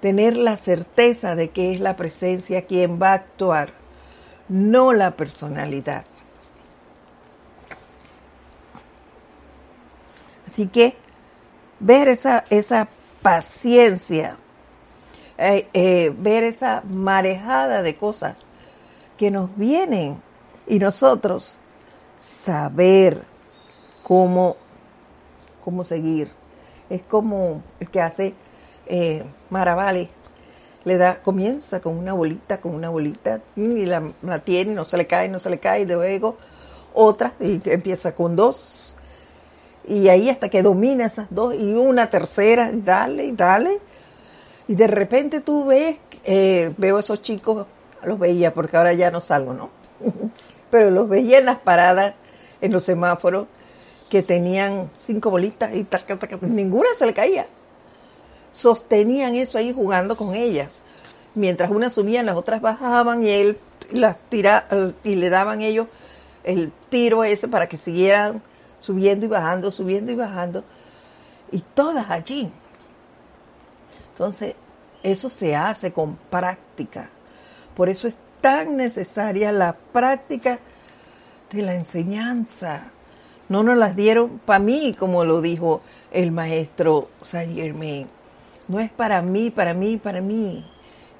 [0.00, 3.72] tener la certeza de que es la presencia quien va a actuar,
[4.48, 6.04] no la personalidad.
[10.48, 10.94] Así que
[11.80, 12.86] ver esa, esa
[13.20, 14.36] paciencia,
[15.38, 18.46] eh, eh, ver esa marejada de cosas
[19.18, 20.22] que nos vienen
[20.68, 21.58] y nosotros
[22.16, 23.24] saber
[24.04, 24.56] cómo,
[25.66, 26.30] cómo seguir.
[26.88, 28.34] Es como el que hace
[28.86, 30.08] eh, Maravale,
[30.84, 34.96] le da, comienza con una bolita, con una bolita, y la, la tiene, no se
[34.96, 36.36] le cae, no se le cae, y luego
[36.94, 38.94] otra, y empieza con dos,
[39.88, 43.80] y ahí hasta que domina esas dos, y una tercera, y dale, y dale,
[44.68, 47.66] y de repente tú ves, eh, veo esos chicos,
[48.04, 49.70] los veía, porque ahora ya no salgo, ¿no?
[50.70, 52.14] Pero los veía en las paradas,
[52.60, 53.48] en los semáforos,
[54.08, 55.86] que tenían cinco bolitas y
[56.42, 57.46] ninguna se le caía
[58.56, 60.82] sostenían eso ahí jugando con ellas.
[61.34, 63.58] Mientras unas subían, las otras bajaban y él
[63.92, 64.66] las tira
[65.04, 65.86] y le daban ellos
[66.42, 68.42] el tiro ese para que siguieran
[68.80, 70.64] subiendo y bajando, subiendo y bajando.
[71.52, 72.50] Y todas allí.
[74.12, 74.54] Entonces,
[75.02, 77.10] eso se hace con práctica.
[77.74, 80.58] Por eso es tan necesaria la práctica
[81.52, 82.90] de la enseñanza.
[83.48, 85.80] No nos las dieron para mí, como lo dijo
[86.10, 88.08] el maestro Saint Germain.
[88.68, 90.64] No es para mí, para mí, para mí.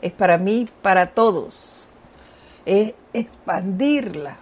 [0.02, 1.88] Es para mí, para todos.
[2.64, 4.38] Es expandirla.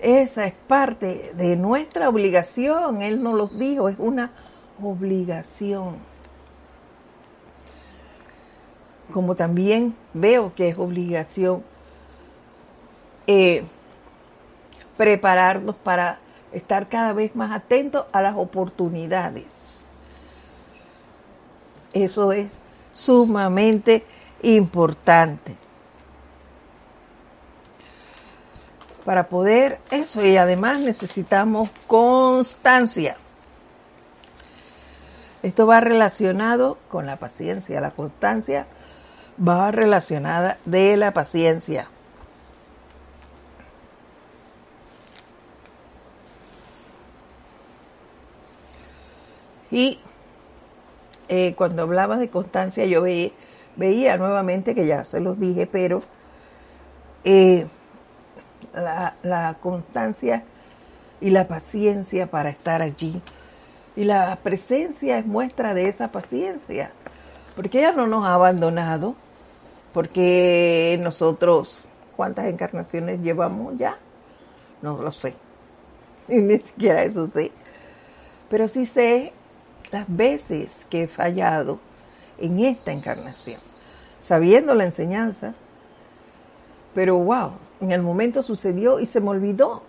[0.00, 3.02] Esa es parte de nuestra obligación.
[3.02, 4.30] Él nos lo dijo, es una
[4.80, 5.96] obligación.
[9.12, 11.64] Como también veo que es obligación
[13.26, 13.64] eh,
[14.96, 16.18] prepararnos para
[16.52, 19.68] estar cada vez más atentos a las oportunidades
[21.92, 22.48] eso es
[22.92, 24.04] sumamente
[24.42, 25.56] importante.
[29.04, 33.16] Para poder eso y además necesitamos constancia.
[35.42, 37.80] Esto va relacionado con la paciencia.
[37.80, 38.66] La constancia
[39.46, 41.88] va relacionada de la paciencia.
[49.70, 49.98] Y
[51.28, 56.02] eh, cuando hablaba de constancia yo veía nuevamente, que ya se los dije, pero
[57.24, 57.66] eh,
[58.72, 60.44] la, constancia
[61.20, 63.20] y la paciencia para estar allí.
[63.96, 66.92] Y la presencia es muestra de esa paciencia,
[67.56, 69.16] porque ella no nos ha abandonado,
[69.92, 71.84] porque nosotros,
[72.16, 73.98] ¿cuántas encarnaciones llevamos ya?
[74.80, 75.34] No lo sé,
[76.28, 77.50] ni siquiera eso sé,
[78.48, 79.32] pero sí sé
[79.92, 81.78] las veces que he fallado
[82.38, 83.60] en esta encarnación,
[84.20, 85.54] sabiendo la enseñanza,
[86.94, 89.82] pero wow, en el momento sucedió y se me olvidó.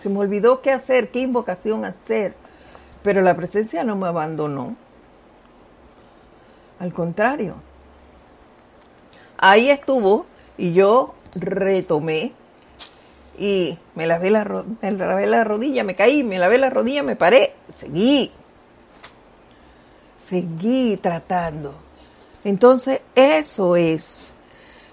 [0.00, 2.34] Se me olvidó qué hacer, qué invocación hacer,
[3.02, 4.76] pero la presencia no me abandonó.
[6.80, 7.54] Al contrario,
[9.38, 10.26] ahí estuvo
[10.58, 12.32] y yo retomé
[13.38, 17.14] y me lavé la, me lavé la rodilla, me caí, me lavé la rodilla, me
[17.14, 18.32] paré, seguí
[20.22, 21.74] seguí tratando.
[22.44, 24.34] Entonces eso es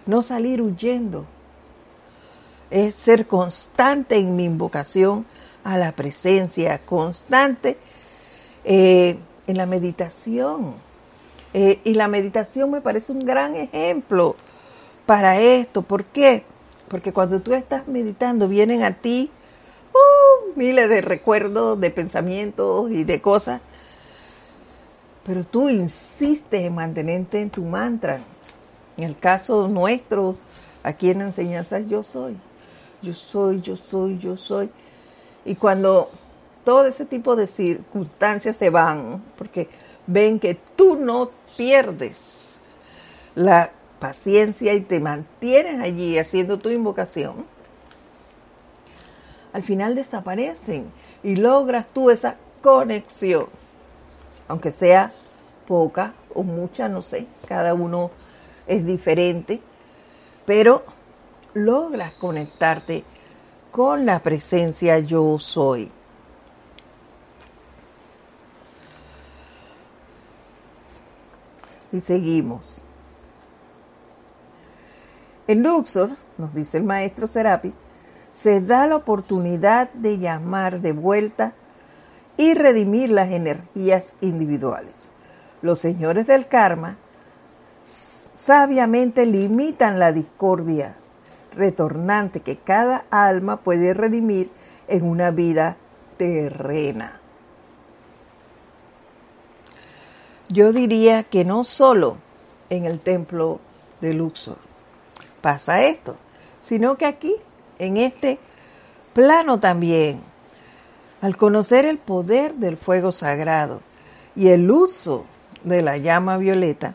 [0.05, 1.25] no salir huyendo,
[2.69, 5.25] es ser constante en mi invocación
[5.63, 7.77] a la presencia, constante
[8.63, 10.75] eh, en la meditación.
[11.53, 14.35] Eh, y la meditación me parece un gran ejemplo
[15.05, 15.81] para esto.
[15.81, 16.43] ¿Por qué?
[16.87, 19.31] Porque cuando tú estás meditando vienen a ti
[19.93, 23.61] uh, miles de recuerdos, de pensamientos y de cosas
[25.29, 28.19] pero tú insistes en mantenerte en tu mantra.
[28.97, 30.35] En el caso nuestro,
[30.81, 32.35] aquí en la enseñanza, yo soy.
[33.03, 34.71] Yo soy, yo soy, yo soy.
[35.45, 36.09] Y cuando
[36.65, 39.69] todo ese tipo de circunstancias se van, porque
[40.07, 42.57] ven que tú no pierdes
[43.35, 47.45] la paciencia y te mantienes allí haciendo tu invocación,
[49.53, 50.91] al final desaparecen
[51.21, 53.45] y logras tú esa conexión
[54.49, 55.13] aunque sea
[55.69, 58.09] poca o mucha, no sé, cada uno
[58.65, 59.61] es diferente,
[60.47, 60.83] pero
[61.53, 63.03] logras conectarte
[63.71, 65.91] con la presencia yo soy.
[71.91, 72.81] Y seguimos.
[75.47, 76.09] En Luxor,
[76.39, 77.75] nos dice el maestro Serapis,
[78.31, 81.53] se da la oportunidad de llamar de vuelta
[82.37, 85.11] y redimir las energías individuales.
[85.61, 86.97] Los señores del karma
[87.83, 90.95] sabiamente limitan la discordia
[91.55, 94.49] retornante que cada alma puede redimir
[94.87, 95.77] en una vida
[96.17, 97.19] terrena.
[100.47, 102.17] Yo diría que no solo
[102.69, 103.59] en el templo
[104.01, 104.57] de Luxor
[105.41, 106.15] pasa esto,
[106.61, 107.35] sino que aquí,
[107.77, 108.39] en este
[109.13, 110.21] plano también,
[111.21, 113.81] al conocer el poder del fuego sagrado
[114.35, 115.25] y el uso
[115.63, 116.93] de la llama violeta,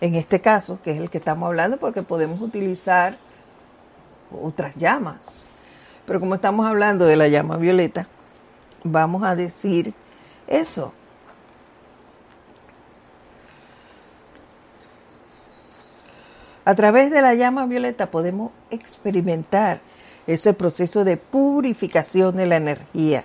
[0.00, 3.18] en este caso, que es el que estamos hablando, porque podemos utilizar
[4.30, 5.46] otras llamas.
[6.06, 8.06] Pero como estamos hablando de la llama violeta,
[8.84, 9.92] vamos a decir
[10.46, 10.92] eso.
[16.64, 19.80] A través de la llama violeta podemos experimentar
[20.26, 23.24] ese proceso de purificación de la energía.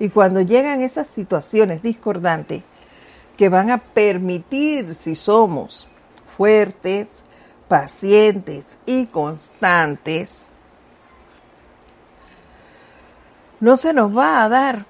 [0.00, 2.62] Y cuando llegan esas situaciones discordantes
[3.36, 5.86] que van a permitir, si somos
[6.26, 7.22] fuertes,
[7.68, 10.42] pacientes y constantes,
[13.60, 14.86] no se nos va a dar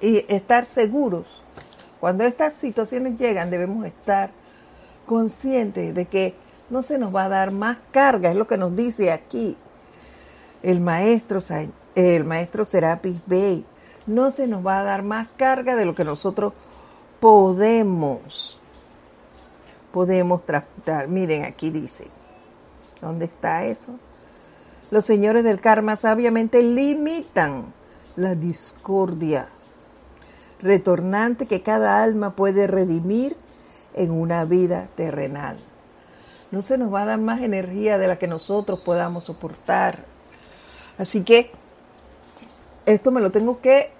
[0.00, 1.26] y estar seguros.
[2.00, 4.30] Cuando estas situaciones llegan debemos estar
[5.04, 6.34] conscientes de que
[6.70, 9.58] no se nos va a dar más carga, es lo que nos dice aquí
[10.62, 11.40] el maestro,
[11.94, 13.66] el maestro Serapis Bey.
[14.06, 16.52] No se nos va a dar más carga de lo que nosotros
[17.20, 18.60] podemos
[19.94, 21.06] podemos transmutar.
[21.06, 22.08] Miren, aquí dice,
[23.00, 23.92] ¿dónde está eso?
[24.90, 27.72] Los señores del karma sabiamente limitan
[28.16, 29.48] la discordia
[30.60, 33.36] retornante que cada alma puede redimir
[33.94, 35.60] en una vida terrenal.
[36.50, 40.06] No se nos va a dar más energía de la que nosotros podamos soportar.
[40.98, 41.52] Así que
[42.86, 43.90] esto me lo tengo que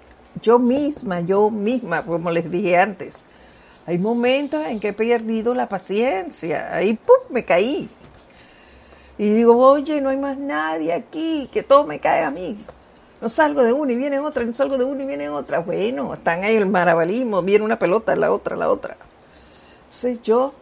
[0.43, 3.16] yo misma, yo misma, como les dije antes,
[3.87, 7.16] hay momentos en que he perdido la paciencia, ahí ¡pum!
[7.30, 7.89] me caí.
[9.16, 12.59] Y digo, oye, no hay más nadie aquí, que todo me cae a mí.
[13.20, 15.61] No salgo de una y viene otra, no salgo de una y viene otra.
[15.61, 18.97] Bueno, están ahí el maravalismo, viene una pelota, la otra, la otra.
[19.85, 20.53] Entonces yo,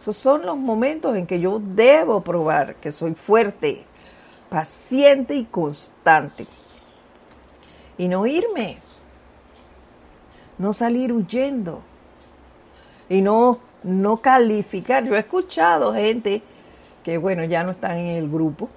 [0.00, 3.84] esos son los momentos en que yo debo probar que soy fuerte,
[4.48, 6.46] paciente y constante.
[7.98, 8.78] Y no irme,
[10.58, 11.82] no salir huyendo
[13.08, 15.04] y no, no calificar.
[15.04, 16.42] Yo he escuchado gente
[17.04, 18.68] que, bueno, ya no están en el grupo,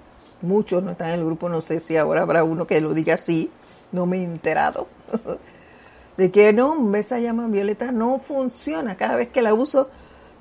[0.41, 3.15] muchos no están en el grupo, no sé si ahora habrá uno que lo diga
[3.15, 3.51] así,
[3.91, 4.87] no me he enterado,
[6.17, 9.89] de que no, esa llama violeta no funciona, cada vez que la uso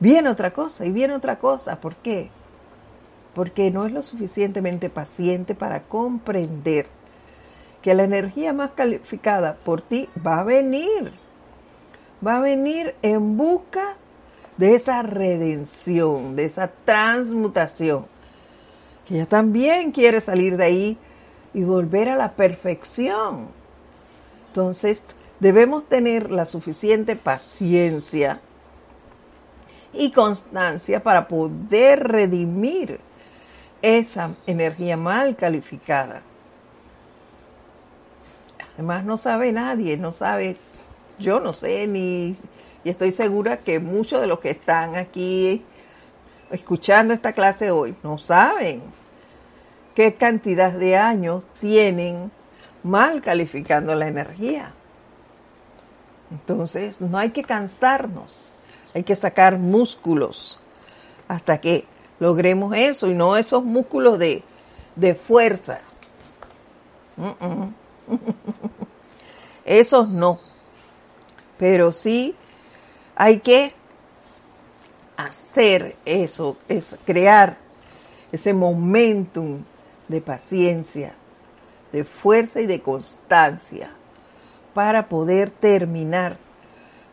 [0.01, 2.31] viene otra cosa y viene otra cosa, ¿por qué?
[3.35, 6.87] Porque no es lo suficientemente paciente para comprender
[7.85, 11.13] que la energía más calificada por ti va a venir
[12.27, 13.97] va a venir en busca
[14.57, 18.07] de esa redención, de esa transmutación,
[19.07, 20.99] que ella también quiere salir de ahí
[21.53, 23.49] y volver a la perfección.
[24.49, 25.05] Entonces,
[25.41, 28.41] debemos tener la suficiente paciencia
[29.93, 33.01] y constancia para poder redimir
[33.83, 36.23] esa energía mal calificada.
[38.75, 40.57] Además, no sabe nadie, no sabe
[41.19, 42.37] yo no sé ni,
[42.83, 45.65] y estoy segura que muchos de los que están aquí
[46.51, 48.83] escuchando esta clase hoy no saben
[49.95, 52.31] qué cantidad de años tienen
[52.83, 54.73] mal calificando la energía.
[56.31, 58.53] Entonces, no hay que cansarnos,
[58.93, 60.61] hay que sacar músculos
[61.29, 61.87] hasta que
[62.19, 64.43] logremos eso y no esos músculos de,
[64.97, 65.81] de fuerza.
[69.65, 70.41] Esos no
[71.59, 72.35] pero sí
[73.15, 73.73] hay que
[75.17, 77.57] hacer eso, es crear
[78.33, 79.63] ese momentum
[80.09, 81.15] de paciencia,
[81.93, 83.91] de fuerza y de constancia
[84.75, 86.37] para poder terminar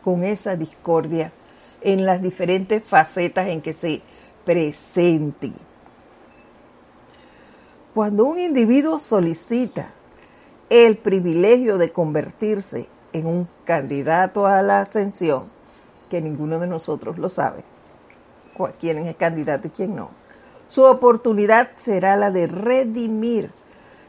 [0.04, 1.32] con esa discordia
[1.82, 4.02] en las diferentes facetas en que se
[4.44, 5.52] presente.
[7.94, 9.94] Cuando un individuo solicita
[10.72, 15.52] el privilegio de convertirse en un candidato a la ascensión,
[16.10, 17.66] que ninguno de nosotros lo sabe,
[18.80, 20.12] quién es el candidato y quién no.
[20.70, 23.52] Su oportunidad será la de redimir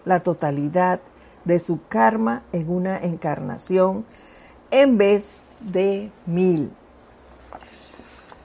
[0.05, 1.01] la totalidad
[1.45, 4.05] de su karma en una encarnación
[4.71, 6.71] en vez de mil.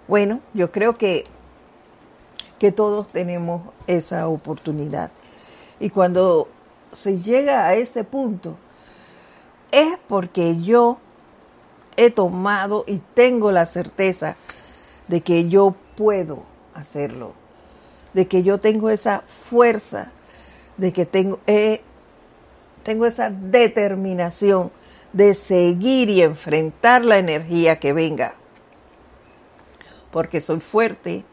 [0.08, 1.24] Bueno, yo creo que,
[2.58, 5.12] que todos tenemos esa oportunidad.
[5.80, 6.48] Y cuando
[6.98, 8.58] se llega a ese punto,
[9.72, 10.98] es porque yo
[11.96, 14.36] he tomado y tengo la certeza
[15.08, 16.44] de que yo puedo
[16.74, 17.34] hacerlo,
[18.14, 20.12] de que yo tengo esa fuerza,
[20.78, 21.40] de que tengo,
[22.84, 24.72] tengo esa determinación
[25.14, 28.34] de seguir y enfrentar la energía que venga.
[30.12, 31.24] Porque soy fuerte,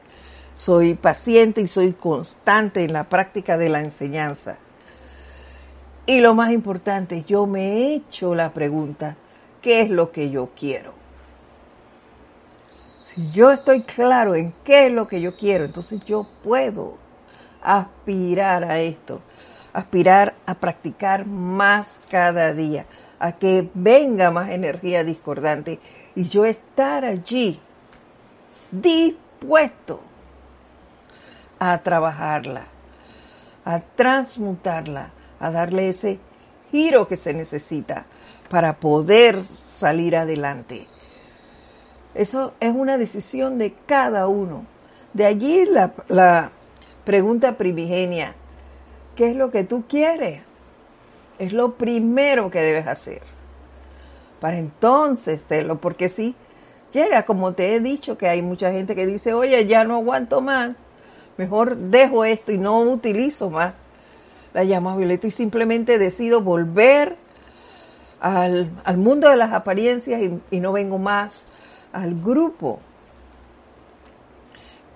[0.55, 4.59] soy paciente y soy constante en la práctica de la enseñanza.
[6.07, 9.17] Y lo más importante, yo me he hecho la pregunta,
[9.63, 10.93] ¿qué es lo que yo quiero?
[13.01, 16.99] Si yo estoy claro en qué es lo que yo quiero, entonces yo puedo
[17.63, 19.23] aspirar a esto,
[19.73, 22.85] aspirar a practicar más cada día,
[23.19, 25.81] a que venga más energía discordante
[26.15, 27.61] y yo estar allí
[28.71, 30.01] dispuesto
[31.59, 32.67] a trabajarla,
[33.65, 35.11] a transmutarla,
[35.45, 36.19] a darle ese
[36.71, 38.07] giro que se necesita
[38.49, 40.87] para poder salir adelante.
[42.15, 44.65] Eso es una decisión de cada uno.
[45.13, 46.51] De allí la, la
[47.05, 48.35] pregunta primigenia,
[49.17, 50.43] ¿qué es lo que tú quieres?
[51.39, 53.21] Es lo primero que debes hacer.
[54.41, 56.35] Para entonces, lo porque si
[56.91, 60.41] llega, como te he dicho, que hay mucha gente que dice, oye, ya no aguanto
[60.41, 60.79] más,
[61.37, 63.84] mejor dejo esto y no utilizo más
[64.55, 67.17] la llama violeta y simplemente decido volver
[68.21, 71.45] al, mundo de las apariencias y, no vengo más
[71.93, 72.79] al grupo.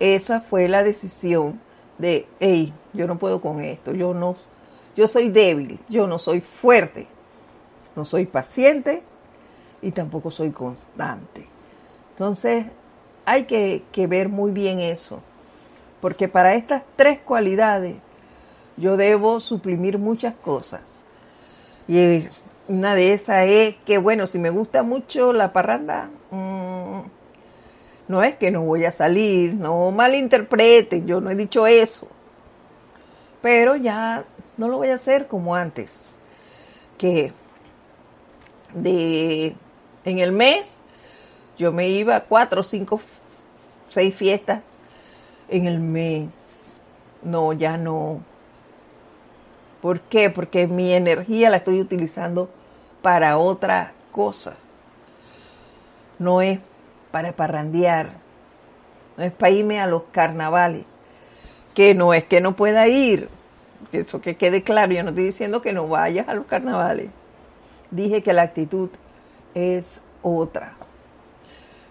[0.01, 1.61] Esa fue la decisión
[1.99, 4.37] de, hey, yo no puedo con esto, yo no,
[4.97, 7.09] yo soy débil, yo no soy fuerte,
[7.97, 9.03] no soy paciente
[9.83, 11.49] y tampoco soy constante.
[12.13, 12.67] Entonces,
[13.27, 15.21] hay que, que ver muy bien eso,
[16.01, 17.97] porque para estas tres cualidades
[18.79, 21.05] yo debo suprimir muchas cosas.
[21.87, 22.29] Y
[22.69, 27.01] una de esas es que, bueno, si me gusta mucho la parranda, mm,
[28.09, 32.09] no es que no voy a salir, no malinterpreten, yo no he dicho eso.
[33.43, 34.25] Pero ya
[34.57, 36.15] no lo voy a hacer como antes,
[36.99, 37.33] que
[38.75, 39.55] de
[40.05, 40.83] en el mes
[41.59, 43.01] yo me iba a cuatro, cinco,
[43.91, 44.63] seis fiestas
[45.49, 46.81] en el mes.
[47.23, 48.23] No, ya no.
[49.81, 50.31] ¿Por qué?
[50.31, 52.51] Porque mi energía la estoy utilizando
[53.03, 54.55] para otra cosa.
[56.19, 56.59] No es
[57.11, 58.11] para parrandear,
[59.17, 60.85] no es para irme a los carnavales,
[61.75, 63.29] que no es que no pueda ir,
[63.93, 67.11] eso que quede claro, yo no estoy diciendo que no vayas a los carnavales,
[67.91, 68.91] dije que la actitud
[69.55, 70.75] es otra.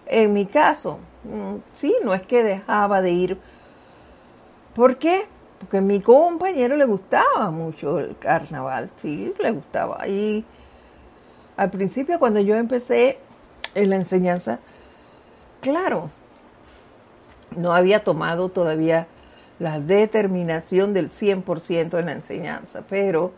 [0.06, 3.38] En mi caso, mm, sí, no es que dejaba de ir.
[4.74, 5.26] ¿Por qué?
[5.58, 10.06] Porque a mi compañero le gustaba mucho el carnaval, sí, le gustaba.
[10.06, 10.44] Y
[11.56, 13.18] al principio cuando yo empecé
[13.74, 14.60] en la enseñanza,
[15.60, 16.10] claro,
[17.56, 19.08] no había tomado todavía
[19.58, 23.32] la determinación del 100% en la enseñanza, pero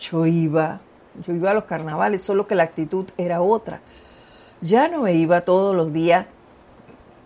[0.00, 0.80] yo iba,
[1.26, 3.80] yo iba a los carnavales, solo que la actitud era otra.
[4.62, 6.26] Ya no me iba todos los días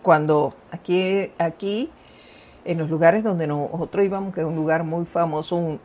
[0.01, 1.89] cuando aquí, aquí
[2.65, 5.79] en los lugares donde nosotros íbamos, que es un lugar muy famoso,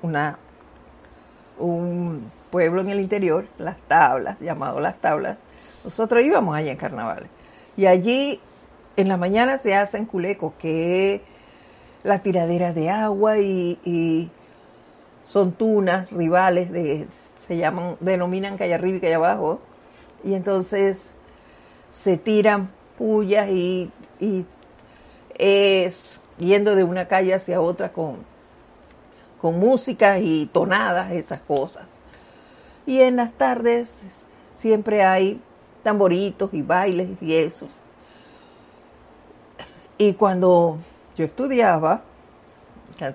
[1.59, 5.37] un, pueblo en el interior, Las Tablas, llamado Las Tablas,
[5.85, 7.29] nosotros íbamos allá en carnavales.
[7.77, 8.41] Y allí
[8.97, 11.23] en la mañana se hacen culecos, que
[12.03, 14.31] la tiradera de agua y,
[15.25, 17.09] son tunas rivales, de,
[17.47, 19.61] se llaman, denominan que hay arriba y que hay abajo.
[20.23, 21.15] Y entonces
[21.91, 23.91] se tiran pullas y
[25.37, 28.17] es yendo de una calle hacia otra con,
[29.41, 31.87] con música y tonadas, esas cosas.
[32.87, 34.03] Y en las tardes
[34.55, 35.41] siempre hay
[35.83, 37.69] tamboritos y bailes y eso.
[39.99, 40.79] Y cuando
[41.17, 42.03] yo estudiaba,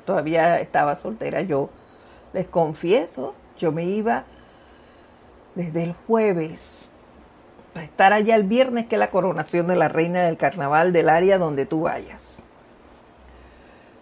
[0.06, 1.70] todavía estaba soltera, yo
[2.34, 4.24] les confieso, yo me iba
[5.56, 6.90] desde el jueves
[7.74, 11.10] para estar allá el viernes, que es la coronación de la reina del carnaval del
[11.10, 12.31] área donde tú vayas.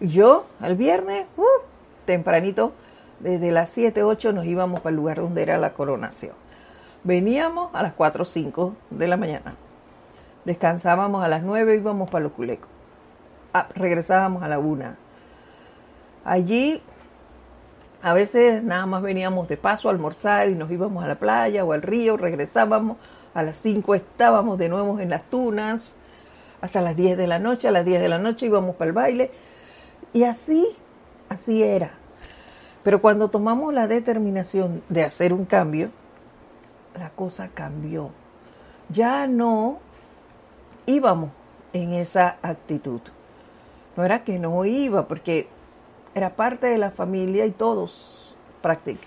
[0.00, 1.44] Yo, el viernes, uh,
[2.06, 2.72] tempranito,
[3.18, 6.32] desde las 7, 8 nos íbamos para el lugar donde era la coronación.
[7.04, 9.56] Veníamos a las 4 o 5 de la mañana.
[10.46, 12.68] Descansábamos a las 9, íbamos para los culecos.
[13.52, 14.96] Ah, regresábamos a la 1.
[16.24, 16.80] Allí,
[18.00, 21.62] a veces nada más veníamos de paso a almorzar y nos íbamos a la playa
[21.62, 22.96] o al río, regresábamos.
[23.34, 25.94] A las 5 estábamos de nuevo en las tunas.
[26.62, 27.68] Hasta las 10 de la noche.
[27.68, 29.30] A las 10 de la noche íbamos para el baile
[30.12, 30.76] y así,
[31.28, 31.92] así era.
[32.82, 35.90] Pero cuando tomamos la determinación de hacer un cambio,
[36.98, 38.10] la cosa cambió.
[38.88, 39.78] Ya no
[40.86, 41.30] íbamos
[41.72, 43.00] en esa actitud.
[43.96, 45.48] No era que no iba, porque
[46.14, 48.34] era parte de la familia y todos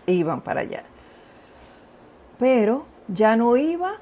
[0.07, 0.83] iban para allá.
[2.39, 3.93] pero ya no iba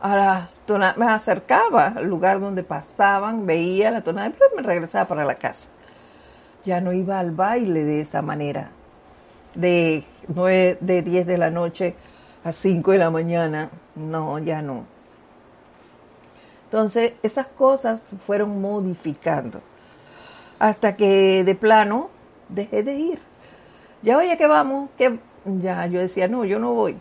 [0.00, 5.24] a la me acercaba al lugar donde pasaban, veía la tonada y me regresaba para
[5.24, 5.68] la casa.
[6.64, 8.70] Ya no iba al baile de esa manera,
[9.54, 11.94] de, 9, de 10 de la noche
[12.44, 14.84] a 5 de la mañana, no, ya no.
[16.64, 19.60] Entonces, esas cosas fueron modificando
[20.60, 22.10] hasta que de plano
[22.48, 23.18] dejé de ir.
[24.02, 26.96] Ya oye que vamos, que ya yo decía, no, yo no voy.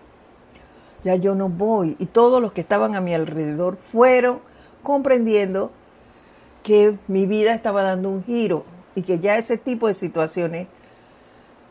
[1.03, 1.95] Ya yo no voy.
[1.99, 4.39] Y todos los que estaban a mi alrededor fueron
[4.83, 5.71] comprendiendo
[6.63, 10.67] que mi vida estaba dando un giro y que ya ese tipo de situaciones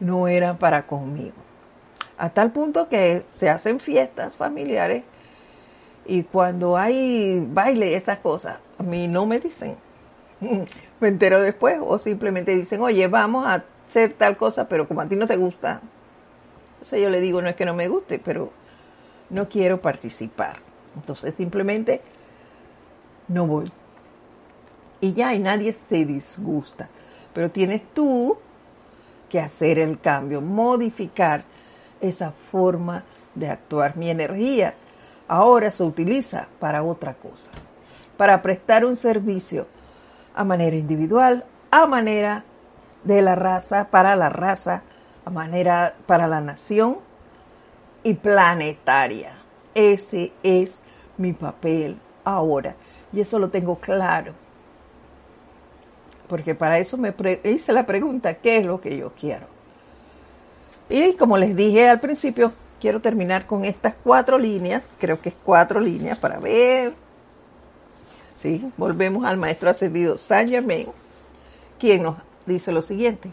[0.01, 1.35] no eran para conmigo.
[2.17, 5.05] A tal punto que se hacen fiestas familiares
[6.07, 9.77] y cuando hay baile, esas cosas, a mí no me dicen.
[11.01, 15.07] Me entero después o simplemente dicen, oye, vamos a hacer tal cosa, pero como a
[15.07, 15.81] ti no te gusta.
[16.73, 18.51] Entonces yo le digo, no es que no me guste, pero
[19.31, 20.59] no quiero participar.
[20.97, 22.01] Entonces simplemente
[23.29, 23.71] no voy.
[25.01, 26.89] Y ya, y nadie se disgusta.
[27.33, 28.37] Pero tienes tú
[29.29, 31.45] que hacer el cambio, modificar
[32.01, 33.05] esa forma
[33.35, 33.97] de actuar.
[33.97, 34.75] Mi energía
[35.29, 37.51] ahora se utiliza para otra cosa,
[38.17, 39.67] para prestar un servicio
[40.35, 42.45] a manera individual, a manera
[43.05, 44.83] de la raza, para la raza,
[45.25, 47.08] a manera para la nación
[48.03, 49.35] y planetaria.
[49.75, 50.81] Ese es
[51.17, 52.75] mi papel ahora.
[53.13, 54.33] Y eso lo tengo claro.
[56.29, 59.47] Porque para eso me hice la pregunta, ¿qué es lo que yo quiero?
[60.91, 65.35] Y como les dije al principio, quiero terminar con estas cuatro líneas, creo que es
[65.45, 66.95] cuatro líneas para ver.
[68.37, 68.71] ¿Sí?
[68.77, 70.87] Volvemos al maestro ascendido Saint Germain,
[71.79, 73.31] quien nos dice lo siguiente.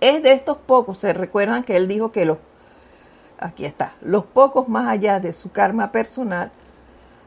[0.00, 2.38] Es de estos pocos, se recuerdan que él dijo que los,
[3.38, 6.50] aquí está, los pocos más allá de su karma personal,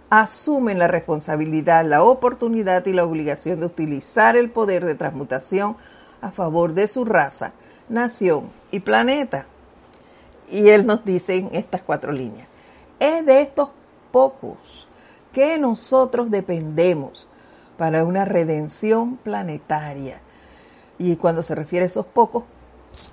[0.09, 5.77] asumen la responsabilidad, la oportunidad y la obligación de utilizar el poder de transmutación
[6.21, 7.53] a favor de su raza,
[7.89, 9.45] nación y planeta.
[10.49, 12.47] Y él nos dice en estas cuatro líneas,
[12.99, 13.69] es de estos
[14.11, 14.87] pocos
[15.31, 17.29] que nosotros dependemos
[17.77, 20.21] para una redención planetaria.
[20.97, 22.43] Y cuando se refiere a esos pocos,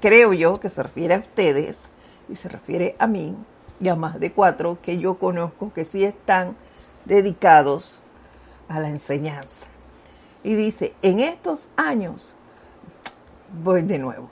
[0.01, 1.77] creo yo que se refiere a ustedes
[2.29, 3.37] y se refiere a mí
[3.81, 6.57] y a más de cuatro que yo conozco que sí están
[7.05, 8.01] dedicados
[8.69, 9.65] a la enseñanza.
[10.43, 12.37] Y dice, en estos años,
[13.63, 14.31] voy de nuevo,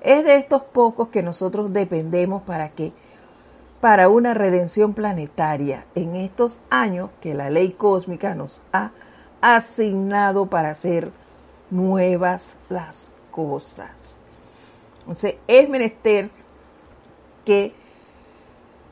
[0.00, 2.92] es de estos pocos que nosotros dependemos para que,
[3.80, 8.92] para una redención planetaria, en estos años que la ley cósmica nos ha
[9.40, 11.10] asignado para hacer
[11.70, 14.16] nuevas las cosas.
[15.00, 16.30] Entonces, es menester
[17.44, 17.72] que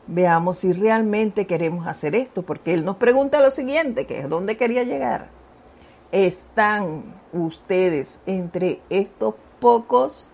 [0.07, 4.57] veamos si realmente queremos hacer esto, porque él nos pregunta lo siguiente, que es dónde
[4.57, 5.29] quería llegar.
[6.13, 10.29] ¿Están ustedes entre estos pocos?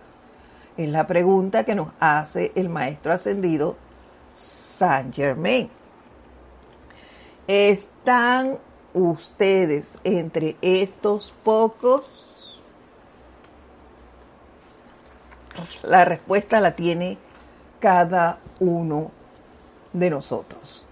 [0.77, 3.77] Es la pregunta que nos hace el maestro ascendido
[4.35, 5.71] Saint Germain.
[7.47, 8.59] ¿Están
[8.95, 12.61] ustedes entre estos pocos?
[15.83, 17.19] La respuesta la tiene
[17.81, 19.11] cada uno
[19.93, 20.85] de nosotros.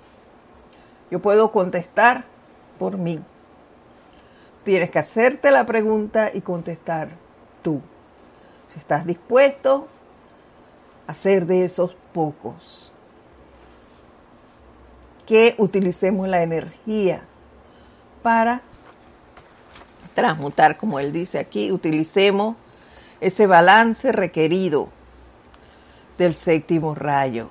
[1.10, 2.24] Yo puedo contestar
[2.78, 3.20] por mí.
[4.64, 7.10] Tienes que hacerte la pregunta y contestar
[7.62, 7.80] tú.
[8.66, 9.88] Si estás dispuesto
[11.06, 12.90] a ser de esos pocos.
[15.26, 17.22] Que utilicemos la energía
[18.22, 18.62] para
[20.14, 22.56] transmutar, como él dice aquí, utilicemos
[23.20, 24.88] ese balance requerido
[26.18, 27.48] del séptimo rayo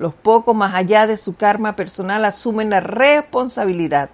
[0.00, 4.08] los pocos, más allá de su karma personal, asumen la responsabilidad,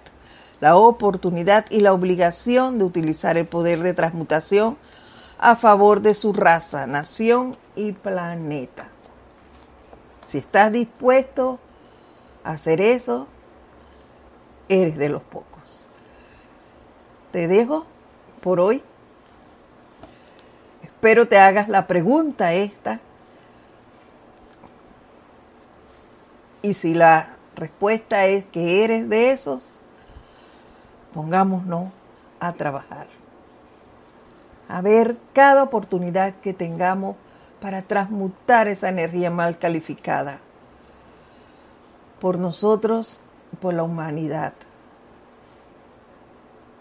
[0.59, 4.77] la oportunidad y la obligación de utilizar el poder de transmutación
[5.39, 8.89] a favor de su raza, nación y planeta.
[10.27, 11.57] Si estás dispuesto
[12.43, 13.27] a hacer eso,
[14.67, 15.87] eres de los pocos.
[17.31, 17.85] Te dejo
[18.41, 18.83] por hoy.
[20.97, 22.99] Espero te hagas la pregunta esta
[26.63, 29.73] Y si la respuesta es que eres de esos,
[31.13, 31.91] pongámonos
[32.39, 33.07] a trabajar.
[34.67, 37.15] A ver cada oportunidad que tengamos
[37.61, 40.39] para transmutar esa energía mal calificada
[42.19, 43.21] por nosotros
[43.53, 44.53] y por la humanidad,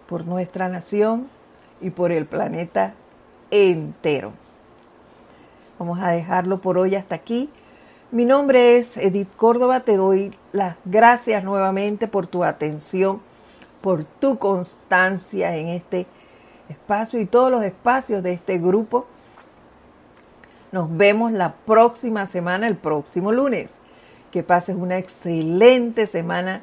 [0.09, 1.29] por nuestra nación
[1.81, 2.95] y por el planeta
[3.57, 4.33] entero.
[5.79, 7.51] Vamos a dejarlo por hoy hasta aquí.
[8.11, 13.21] Mi nombre es Edith Córdoba, te doy las gracias nuevamente por tu atención,
[13.81, 16.07] por tu constancia en este
[16.69, 19.07] espacio y todos los espacios de este grupo.
[20.73, 23.77] Nos vemos la próxima semana, el próximo lunes.
[24.31, 26.63] Que pases una excelente semana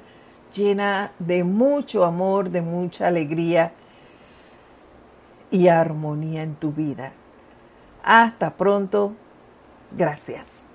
[0.53, 3.73] llena de mucho amor, de mucha alegría
[5.53, 7.13] y armonía en tu vida.
[8.03, 9.13] Hasta pronto.
[9.95, 10.72] Gracias.